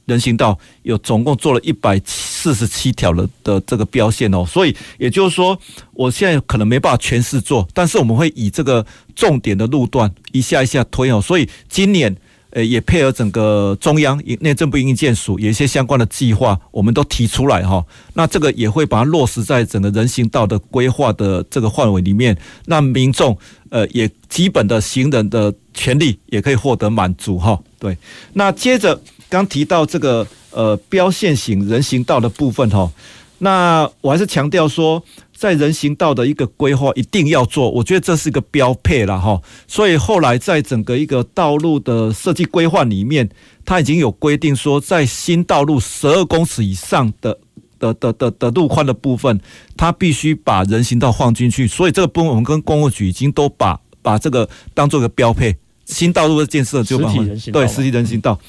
[0.06, 5.58] 人行道，有总共做了一百四十七条的的这个标线哦，所以也就是说，
[5.94, 12.14] 我现在可能没办法全市做，但是我们会以这个重点的路段一下一下推哦，所以今年
[12.54, 17.84] 呃也配合整个中央内政部营建署有一些相关的计划，我们都提出来哈，
[18.14, 22.38] 那这个也会把它落实在整个人行道的规划的这个范围里面，
[22.68, 23.38] 让民众
[23.70, 27.60] 呃也基本的行人的权利也可以获得满足哈。
[27.80, 27.98] 对，
[28.34, 32.92] 那接着刚提到这个呃标线型人行道的部分哈，
[33.40, 35.04] 那我还是强调说，
[35.36, 39.42] 在人行道的一个规划一定要做，我觉得这是一个标配了哈。
[39.68, 43.28] 所以后来在整个一个道路的设计规划里面，
[43.66, 47.38] 它已经有规定说，在新道路十二公尺以上的
[47.80, 49.42] 的的的的路宽的部分，
[49.76, 51.68] 它必须把人行道放进去。
[51.68, 55.56] 所以这个部分我们跟公务局已经都把把这个当做一个标配。
[55.86, 58.40] 新道路的建设就实体人行道，对实体人行道。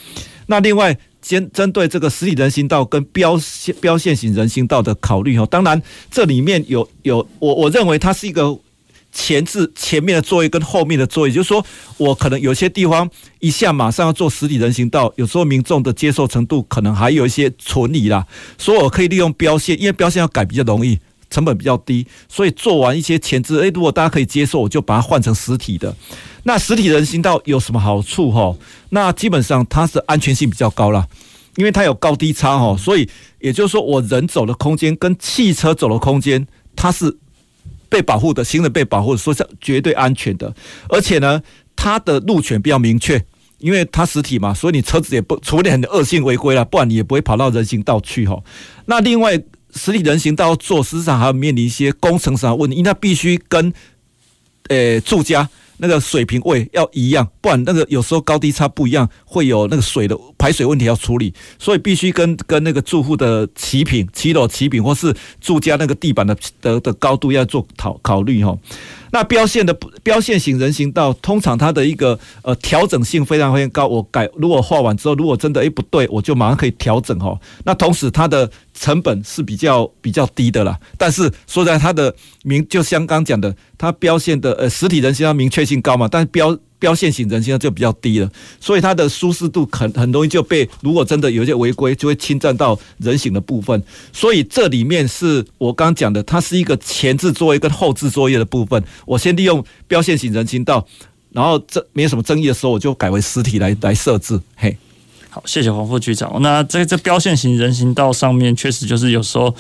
[0.47, 5.81] 那另外，先针对这个实体人行道跟标线标线型人行道的考虑哦，当然
[6.11, 8.59] 这里面有有我我认为它是一个
[9.13, 11.65] 前置前面的作业跟后面的作业，就是说
[11.97, 13.09] 我可能有些地方
[13.41, 18.27] 一下马上要做实体人行道，有时候民众的接受程度可能还有一些存疑啦，
[18.59, 20.99] 所以我可以利用标线，因为标线要改比较容易。
[21.31, 25.93] 成本比较低，所以做完一些前置，诶，如果大家可以接受，我就把它换成实体的。
[26.45, 28.57] 那实体人行道有什么好处哈？
[28.91, 31.07] 那基本上它是安全性比较高啦，
[31.57, 33.09] 因为它有高低差哈，所以
[33.41, 37.17] 也就是说，我人走的空间跟汽车走的空间，它是
[37.89, 40.55] 被保护的，行人被保护的，所以是绝对安全的。
[40.89, 41.43] 而且呢，
[41.75, 43.25] 它的路权比较明确，
[43.59, 48.43] 因为它实体嘛，所以你车子也不，除非你很恶性违规了，不然你也不会跑到人行道去哈。
[48.87, 49.43] 那另外。
[49.77, 53.75] 实体人行道做，事实上还要面临一些工程上的问题，因为它必须跟
[54.69, 55.51] 呃住家。
[55.87, 68.57] 那个水平位要一样，不然那个有时候高低差不一样，会有那个水的排水问题要处理，所以必须跟跟那个住户的起平、起楼起平，或是住家那个地板的的的高度要做讨考虑哈。
[69.15, 73.87] 那标线的标线型人行道，通常它的一个呃调整性非常非常高。
[73.87, 77.39] 我改如果画完之后，如果真的诶不对，我就马上可以调整哈。
[77.65, 80.77] 那同时它的成本是比较比较低的啦。
[80.99, 82.13] 但是说在它的
[82.43, 86.59] 明，就像刚讲的，它标线的呃实体人行道明确性高嘛，但是标。
[86.85, 88.31] 标线型人行道就比较低了，
[88.61, 93.83] 所以它的舒适度很很容易就被，如果真的有一些违规，就会侵占到人行的部分。
[94.13, 98.85] 所以这里面是我刚讲的，它是一个前置作业跟后置作业的部分。
[99.07, 100.87] 我先利用标线型人行道，
[101.31, 104.39] 然后这没有什么争议的时候，我就改为实体来来设置。
[104.55, 104.77] 嘿，
[105.35, 106.41] 好，谢谢黄副局长。
[106.41, 109.53] 那在这标线型人行道上面，确实就是有时候。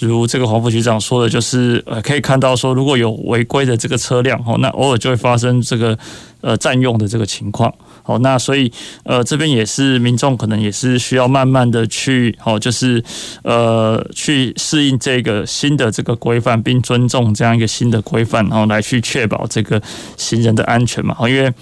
[0.00, 5.98] 如这个黄副局长说的，就是呃，可以看到说，如果有违规的这个车辆哦，那偶尔就会发生这个
[6.40, 7.74] 呃占用的这个情况。
[8.04, 8.72] 好，那所以
[9.02, 13.02] 呃，这边也是民众可能也是需要慢慢的去好，就是
[13.42, 19.82] 呃去适应这个新的这个规范，并尊重这样一个新的规范，然后来去确保这个
[20.16, 21.16] 行人的安全嘛。
[21.28, 21.52] 因为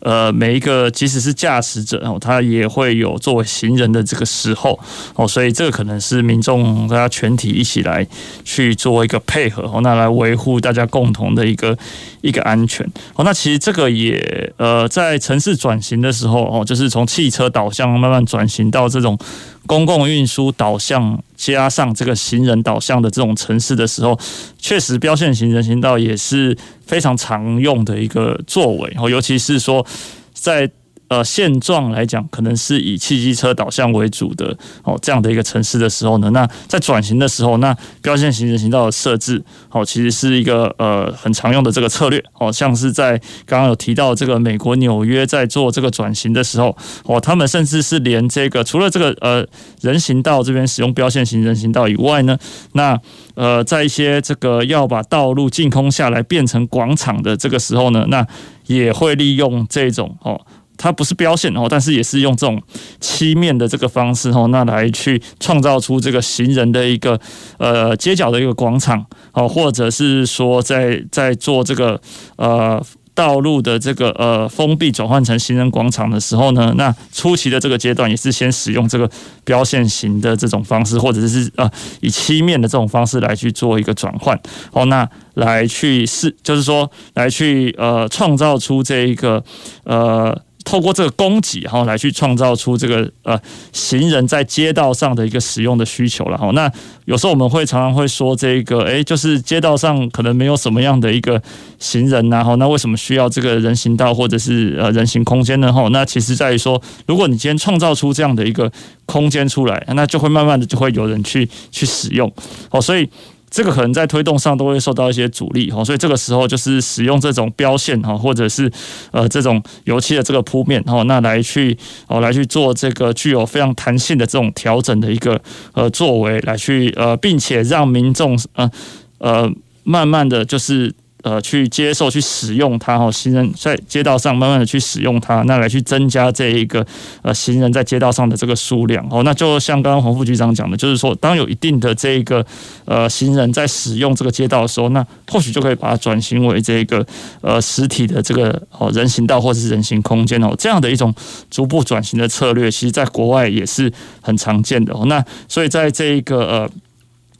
[0.00, 4.78] 呃，每一个即使是驾驶者哦，他也会有作为行人的这个时候
[5.14, 8.06] 哦，所以这个可能是民众大家全体一起来
[8.44, 11.76] 去做一个配合哦，那来维护大家共同的一个
[12.20, 13.24] 一个安全哦。
[13.24, 19.18] 那其实这个也呃，在城市转型的时候哦，就是从汽车导向慢慢转型到这种。
[19.66, 24.18] 公共运输导向加上这个行人导向的这种城市的时候，
[24.58, 26.56] 确实标线型人行道也是
[26.86, 29.86] 非常常用的一个作为，尤其是说
[30.32, 30.70] 在。
[31.08, 49.46] 呃，现状来讲，可能是以汽机车导向为主的哦，这样的一个城市的时候呢，那在转型的时候，那标线型人行道的设置，哦，其实是一个呃很常用的这个策略，哦，像是在刚刚有提到这个美国纽约在做这个转型的时候，哦，他们甚至是连这个除了这个呃
[49.80, 52.36] 人行道这边使用标线型人行道以外呢，
[52.72, 52.98] 那
[53.36, 58.26] 呃在一些这个要把道路净空下来变成广场的这个时候呢，那
[58.66, 60.40] 也会利用这种哦。
[60.76, 62.62] 它不是标线哦，但是也是用这种
[63.00, 67.18] 漆面的这个方式哦，那来去创造出这个行人的一个
[67.58, 72.00] 呃街角的一个广场哦，或者是说在在做这个
[72.36, 72.84] 呃。
[73.16, 79.10] 道路的这个呃封闭转换成行人广场的时候呢，那初期的这个阶段也是先使用这个
[79.42, 81.66] 标线型的这种方式，或者是呃
[82.02, 84.38] 以漆面的这种方式来去做一个转换，
[84.70, 89.42] 哦，那来去是就是说来去呃创造出这一个
[89.84, 90.38] 呃。
[90.66, 93.40] 透过这个供给，然后来去创造出这个呃
[93.72, 96.50] 行人在街道上的一个使用的需求了哈。
[96.50, 96.70] 那
[97.04, 101.40] 有时候我们会常常会说这个，诶，就是街道上可能没有什么样的一个
[101.78, 105.72] 行人呐，哈，那为什么需要这个人行道或者是呃人行空间呢？
[105.72, 108.70] 哈，那其实在于说，如果你今天创造出这样的一个
[109.06, 112.30] 空间出来，那就会慢慢的就会有人去去使用，
[112.70, 113.08] 哦，所以。
[113.48, 118.70] 这个可能在推动上都会受到一些阻力哈，所以这个时候就是使用这种标线哈，或者是
[119.12, 121.76] 呃这种油漆的这个铺面哈，那来去
[122.08, 125.40] 哦来去做这个具有非常弹性的这种调整的一个
[125.72, 128.70] 呃作为，来去呃并且让民众呃
[129.18, 129.50] 呃
[129.84, 130.92] 慢慢的就是。
[131.26, 136.86] 呃，去接受、去使用它哈，行人在街道上慢慢的去使用它，那来去增加这一个
[137.22, 139.24] 呃行人在街道上的这个数量哦。
[139.24, 142.46] 那就像刚刚黄副局长讲的，就是说，当有一定的这一个
[142.84, 147.04] 呃行人在使用这个街道的时候，那或许就可以把它转型为这个
[147.40, 151.12] 呃实体的这个哦人行道或者是人行空间哦，这样的一种
[151.50, 155.04] 逐步转型的策略，其实在国外也是很常见的哦。
[155.06, 156.70] 那所以在这一个呃。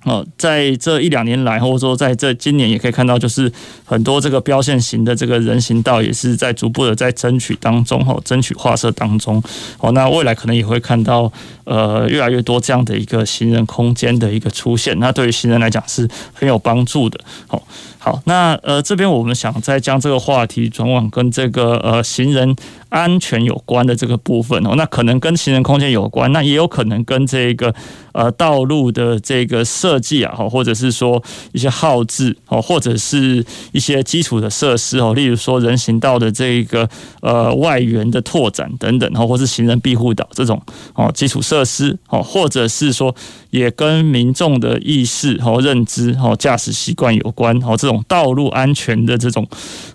[0.07, 3.53] 哦，在这一两年来，或者说在这今年，也可以看到，就是
[3.85, 9.43] 很多这个标线型的这个人行道，也是在逐步的在争取当中，哈，争取画设当中。
[9.81, 11.31] 哦，那未来可能也会看到，
[11.65, 14.97] 呃，越来越多这样的一个行人空间的一个出现。
[15.01, 17.19] 那对于行人来讲是很有帮助的。
[17.49, 17.61] 好，
[17.99, 22.55] 好，那呃，这边我们想再将这个话题转往跟这个呃行人
[22.89, 27.75] 安全有关的这个部分哦，那可能跟行人空间有关，那也有可能跟这个
[28.13, 31.23] 呃道路的这个设计啊，或者是说
[31.53, 36.89] 一些号志哦，或者是一些基础的设施哦，例如说人行道的这个
[37.21, 40.61] 呃外缘的拓展等等，或是行人庇护岛这种
[40.95, 43.15] 哦基础设施哦，或者是说
[43.51, 49.47] 也跟民众的意识和认知哦驾驶习惯有关哦，这种道路安全的这种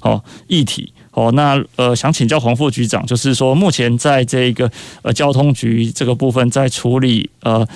[0.02, 0.94] 哦议题。
[1.12, 7.68] 哦，那呃，想请教黄副局长，就是说，目前在这个呃交通局这个部分，在处理呃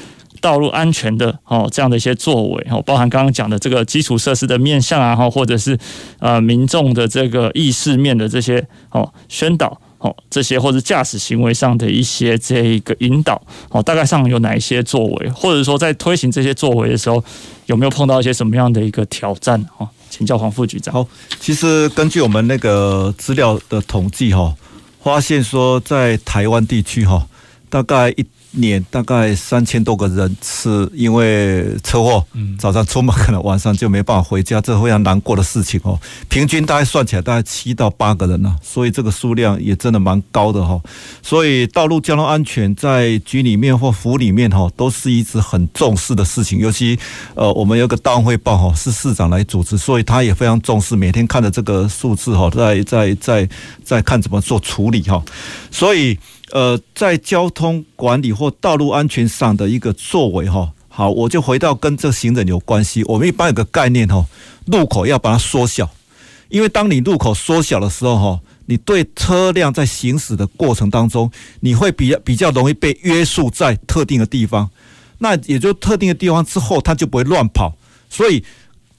[0.42, 5.78] 道路安全的哦这样的一些作为哦，包含刚刚讲的这个基础设施的面向啊，哈或者是
[6.20, 9.80] 呃民众的这个意识面的这些哦宣导。
[9.98, 17.24] 哦，这些或者驾驶行为上的一些这个引导，哦，大概上有哪一些作为，或者说在推行这些作为的时候，
[17.66, 19.60] 有没有碰到一些什么样的一个挑战？
[19.78, 20.94] 哦，请教黄副局长。
[20.94, 21.08] 好，
[21.40, 24.56] 其实根据我们那个资料的统计，哈，
[25.04, 27.28] 发现说在台湾地区，哈，
[27.70, 28.26] 大概一。
[28.56, 32.26] 年大概三千多个人是因为车祸，
[32.58, 36.00] 早上出门可能晚上就没办法回家，这是非常难过的事情哦。
[36.30, 40.80] 平均大概算起来大概七到八个人呢，所以这个数量也真的蛮高的哈。
[41.22, 46.60] 所以道路交通安全在局里面或府里面哈，都是一直很重视的事情。
[46.60, 46.98] 尤其
[47.36, 53.50] 呃，我们有个档案汇报哈，是市长来组织，所以他也非常重视，每天看着这个数字哈，在在在
[53.84, 55.24] 在看怎么做处理哈。
[55.72, 56.18] 所以。
[56.56, 63.04] 呃，在交通管理或道路安全上的一个作为哈，好，我就回到跟这行人有关系。
[63.04, 64.26] 我们一般有个概念哈，
[64.68, 65.90] 路口要把它缩小，
[66.48, 71.30] 因为当你路口缩小的时候哈，你对车辆在行驶的过程当中，
[71.60, 74.70] 你会比较比较容易被约束在特定的地方。
[75.18, 77.76] 那也就特定的地方之后，它就不会乱跑。
[78.10, 78.42] 所以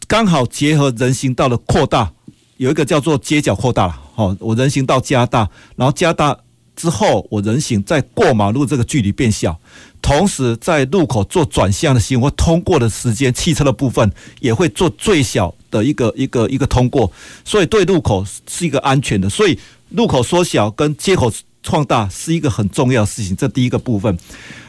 [0.07, 2.12] 刚好结合人行道的扩大，
[2.59, 3.98] 有一个叫做街角扩大了。
[4.14, 6.36] 好，我人行道加大，然后加大。
[6.77, 9.59] 之后，我人行在过马路这个距离变小，
[10.03, 17.11] 同时在路口做转向的行为通过的时间，汽车的部分也会做最小的一个一个一个通过，
[17.45, 19.29] 所以对路口是一个安全的。
[19.29, 19.59] 所以
[19.89, 21.33] 路口缩小跟接口
[21.66, 24.16] 扩大是一个很重要的事情，这第一个部分。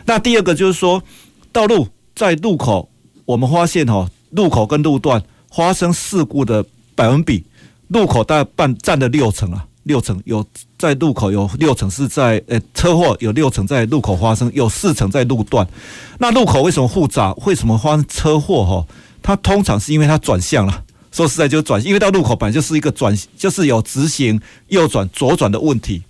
[0.06, 1.04] 那第二个就是说，
[1.52, 2.90] 道路在路口，
[3.26, 7.44] 我们发现哈，路口跟路段发生事故的百分比，
[7.90, 9.68] 路口大概占占了六成啊。
[9.88, 10.46] 六成有
[10.78, 15.68] 在路口，有六成是在呃车祸，有六成在路口发生，有四成在路段。
[16.20, 17.34] 那路口为什么复杂？
[17.46, 18.64] 为什么发生车祸？
[18.64, 18.86] 哈，
[19.24, 20.84] 它通常是因为它转向了。
[21.12, 26.04] 说实在，就转，因为到路口本来就是一个转，就是有直行、右转、左转的问题。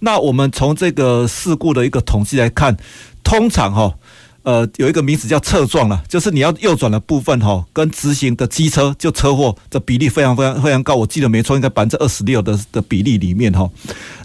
[0.00, 2.76] 那我们从这个事故的一个统计来看，
[3.22, 3.94] 通常哈。
[4.42, 13.68] 呃，有一个名词叫侧撞了，就是你要右转的部分哈，跟直行的机车就车祸的比例非常非常非常高，我记得没错，应该百分之二十六的的比例里面哈。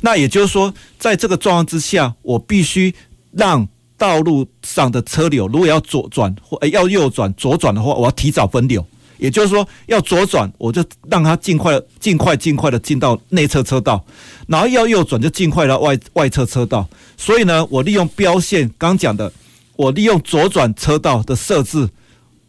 [0.01, 2.95] 那也就是说，在这个状况之下，我必须
[3.33, 8.85] 让道路上的车流，如果要左转或要右转左转的话，我要提早分流。
[9.17, 14.01] 也就是说，要左转，我就让它尽快尽快尽快的进到内侧车道，
[14.47, 16.87] 然后要右转就尽快到外外侧车道。
[17.17, 19.29] 所以呢，我利用标线刚讲的。
[19.75, 21.89] 我利用左转车道的设置，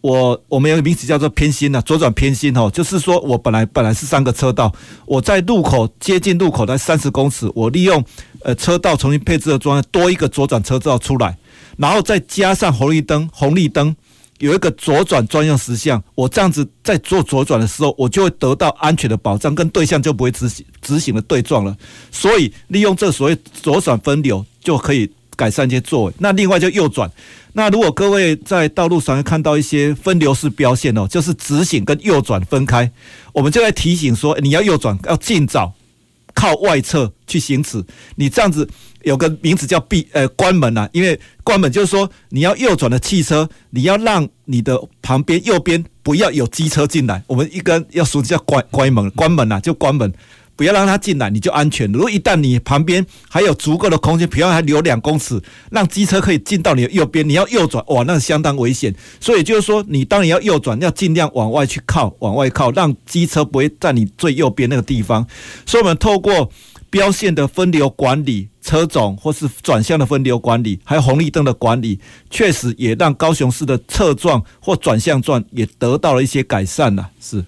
[0.01, 4.73] 我我们有个名词叫做偏心呐，左转偏心哦，就是说我本来本来是三个车道，
[5.07, 8.05] 我在路口接近路口的三十公尺，我利用
[8.43, 11.37] 呃车道重新配置的装多一个左转车道出来，
[11.77, 13.97] 然后再加上红绿灯，红绿灯
[14.39, 21.77] 有一个左转专用实像，我这样子在做左转的时候，我就会得到安全的保障，跟对向就不会直行直行的对撞了，
[22.13, 25.11] 所以利用这所谓左转分流就可以。
[25.37, 27.11] 改善一些座位，那另外就右转。
[27.53, 32.91] 那如果各位在道路上看到一些分流式标线哦，就是直行跟右转分开，
[33.33, 35.73] 我们就在提醒说，你要右转要尽早
[36.35, 37.83] 靠外侧去行驶。
[38.17, 38.69] 你这样子
[39.05, 47.23] 有个名字叫闭呃关门啊，因为关门就是说你要右转的汽车，你要让你的旁边右边不要有机车进来。
[47.27, 50.13] 我们一根要熟悉叫关关门关门啊，就关门。
[50.57, 51.91] 不要让他进来，你就安全。
[51.93, 55.41] 如果一旦你旁边还有足够的空间，比方还留两公尺，
[55.71, 58.95] 让机车可以进到你的右边，你要右转，哇，那是相当危险。
[59.21, 65.27] 所以就是说，你当你要右转，要尽量往外去靠，往外靠，让机车不会在你最右边那个地方。
[65.67, 66.51] 所以，我们透过
[66.89, 72.01] 标线的分流管理、车种或是转向的分流管理，还有红绿灯的管理，
[72.31, 77.11] 确实也让高雄市的侧撞或转向撞也得到了一些改善了。
[77.21, 77.45] 是。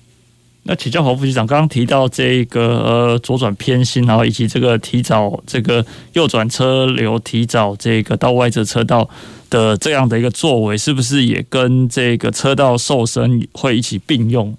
[0.68, 9.08] 那请教侯副局长，刚刚提到这个呃左转偏心，然后以及这个提早这个右转车流提早这个到外侧车道
[9.48, 14.54] 的这样的一个作为，是不是也跟这个车道瘦身会一起并用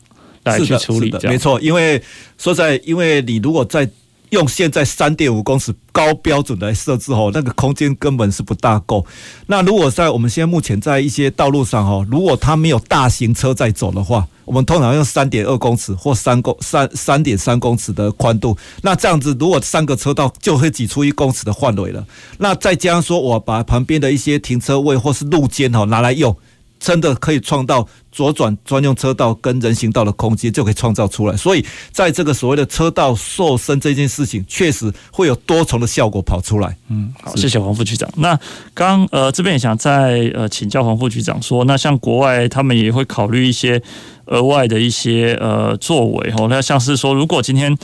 [0.45, 1.13] 来去处理？
[1.21, 2.01] 没错，因为
[2.39, 3.87] 说在，因为你如果在
[4.29, 9.05] 用现在三点五公尺高标准来设置哦，那个空间根本是不大够。
[9.47, 18.57] 那如果在我们现在目前在一些道路上哦，如果它没有大型车在走的话，我们通常用三点二公尺或三公三三点三公尺的宽度。
[18.81, 22.03] 那这样子，如果三个车道就会挤出一公尺的范围了。
[22.37, 26.35] 那再加上说，我把旁边的一些停车位或是路肩哦拿来用，
[26.79, 31.35] 真的可以创造左转专用车道跟人行道的空间，就可以创造出来。
[31.35, 36.75] 所以，在这个所谓的车道瘦身这件事情，确实会有多重的效果跑出来。
[36.87, 38.09] 嗯，好，谢谢黄副局长。
[38.15, 38.39] 那
[38.73, 43.81] 刚呃这边也想再呃请教黄副局长说，那像国外他们也会考虑一些
[44.25, 47.77] 额外的一些呃作为哦，那像是说如果今天。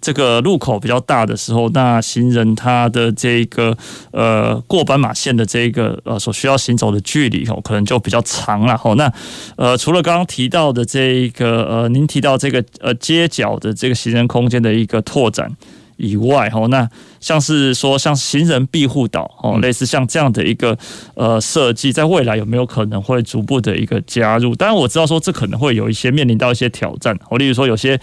[0.00, 3.76] 这个路口比较大的时候，那行人他的这个
[4.12, 8.94] 呃过斑马线的这个呃所需要行走的距离哦，可能就比较长了哦。
[8.94, 9.12] 那
[9.56, 15.54] 呃除了刚刚提到的这个呃，您提到这个呃街角的这个行人空间的一个拓展
[15.96, 16.88] 以外哦，那
[17.20, 20.78] 像是说像行人庇护岛哦，类似像这样的一个
[21.14, 24.54] 呃设计，在未来有没有可能会逐步的一个加入？
[24.54, 28.00] 当然我知道说这可能会有一些面临到一些挑战，哦，例如说有些。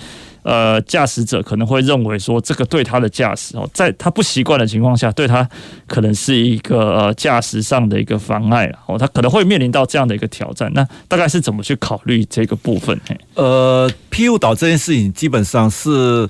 [0.48, 5.46] 呃，驾驶者可能会认为说，这个对他的驾驶哦，在他不习惯的情况下，对他
[5.88, 10.72] 可能是一个呃驾驶上的一个妨碍哦，他可能会面临到这样的一个挑战。
[10.74, 12.98] 那大概是怎么去考虑这个部分？
[13.34, 16.30] 呃，庇护岛这件事情基本上是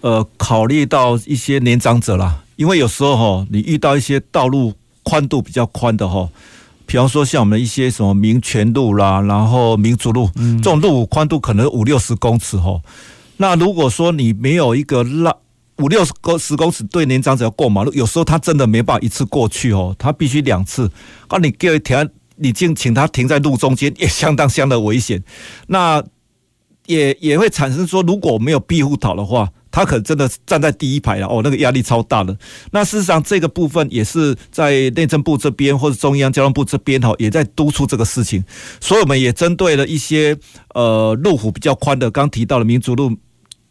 [0.00, 6.28] 呃考虑到一些年长者啦，因为有时候哈，你遇到一些道路宽度比较宽的哈，
[6.84, 12.80] 比方说像我们一些什么民权路啦，然后民族路，这种路宽度可能五六十公尺哈。
[13.36, 15.36] 那如果说你没有一个让
[15.78, 20.90] 五六十公十公尺对年长者要过马路，有时候他真的没办法一次过去哦，他必须两次。
[21.28, 25.22] 啊你给停，你就请他停在路中间，也相当相当危险。
[25.66, 26.02] 那
[26.86, 32.36] 也也会产生说，如果没有庇护岛的话，他可真的站在第一排了哦，那个压力超大的。
[32.70, 38.44] 那事实上，这个部分也是在内政部这边或者中央交通部这边哈，也在督促这个事情。
[38.78, 40.38] 所以我们也针对了一些
[40.74, 43.16] 呃路虎比较宽的，刚提到的民族路。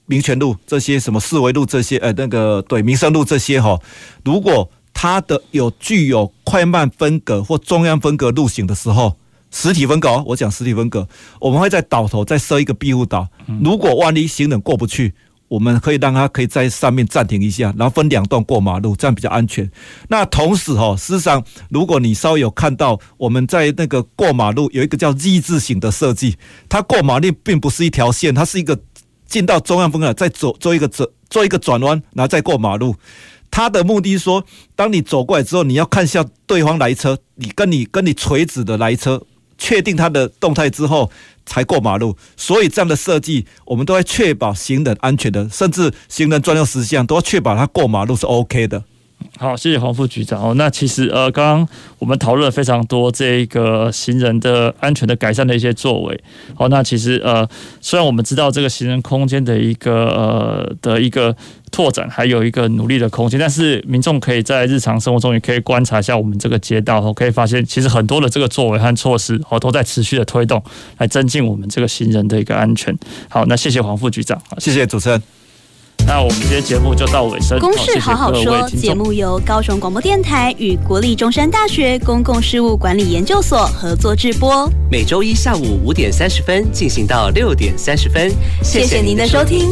[0.07, 3.79] 民权路这些什么四维路这些呃那个对民生路这些哈，
[4.25, 9.15] 如果它的有具有快慢分隔或中央分隔路型的时候，
[9.51, 11.07] 实体分隔，我讲实体分隔，
[11.39, 13.25] 我们会在岛头再设一个庇护岛。
[13.63, 15.13] 如果万一行人过不去，
[15.51, 19.69] 我们可以让他可以在上面暂停一下，然后分两段过马路，这样比较安全。
[20.07, 26.37] 那同时哈，事实上如果你稍微有看到我们在那个过马路有一个叫 Z 字形的设计，
[26.69, 28.79] 它过马路并不是一条线，它是一个。
[29.27, 32.93] 进到中央分隔，再走做一个转做一个转弯，然后再过马路。
[33.49, 34.43] 它的目的是说，
[34.75, 39.23] 当你走过来之后，你要看一下对方来车，你跟你跟你垂直的来车，
[39.57, 41.09] 确定它的动态之后
[41.51, 42.15] 才过马路。
[42.37, 48.85] 所以这样的设计，我们都会确保行人安全的，甚至行人专用实项都要确保他过马路是 OK 的。
[49.37, 50.53] 好，谢谢黄副局长哦。
[50.55, 51.67] 那其实呃，刚刚
[51.99, 56.23] 我们讨论了非常多这个行人的安全的改善的一些作为。
[56.55, 57.47] 好，那其实呃，
[57.79, 61.35] 虽然我们知道这个行人空间的一个呃的一个
[61.71, 70.63] 拓展，还有一个努力的空间，但是民众可以在日常生活中也可以观察一下我们这个街道，哦，可以发现其实很多的这个作为和措施哦都在持续的推动，
[70.97, 72.95] 来增进我们这个行人的一个安全。
[73.29, 75.40] 好，那谢谢黄副局长，谢谢主持人。
[76.05, 77.59] 那我们今天节目就到尾声。
[77.59, 88.31] 公事好好说，节目由高雄广播电台与国立中山大学公共事务管理研究所合作制播，每周一下午五点三十分进行到六点三十分。
[88.61, 89.69] 谢谢您的收听。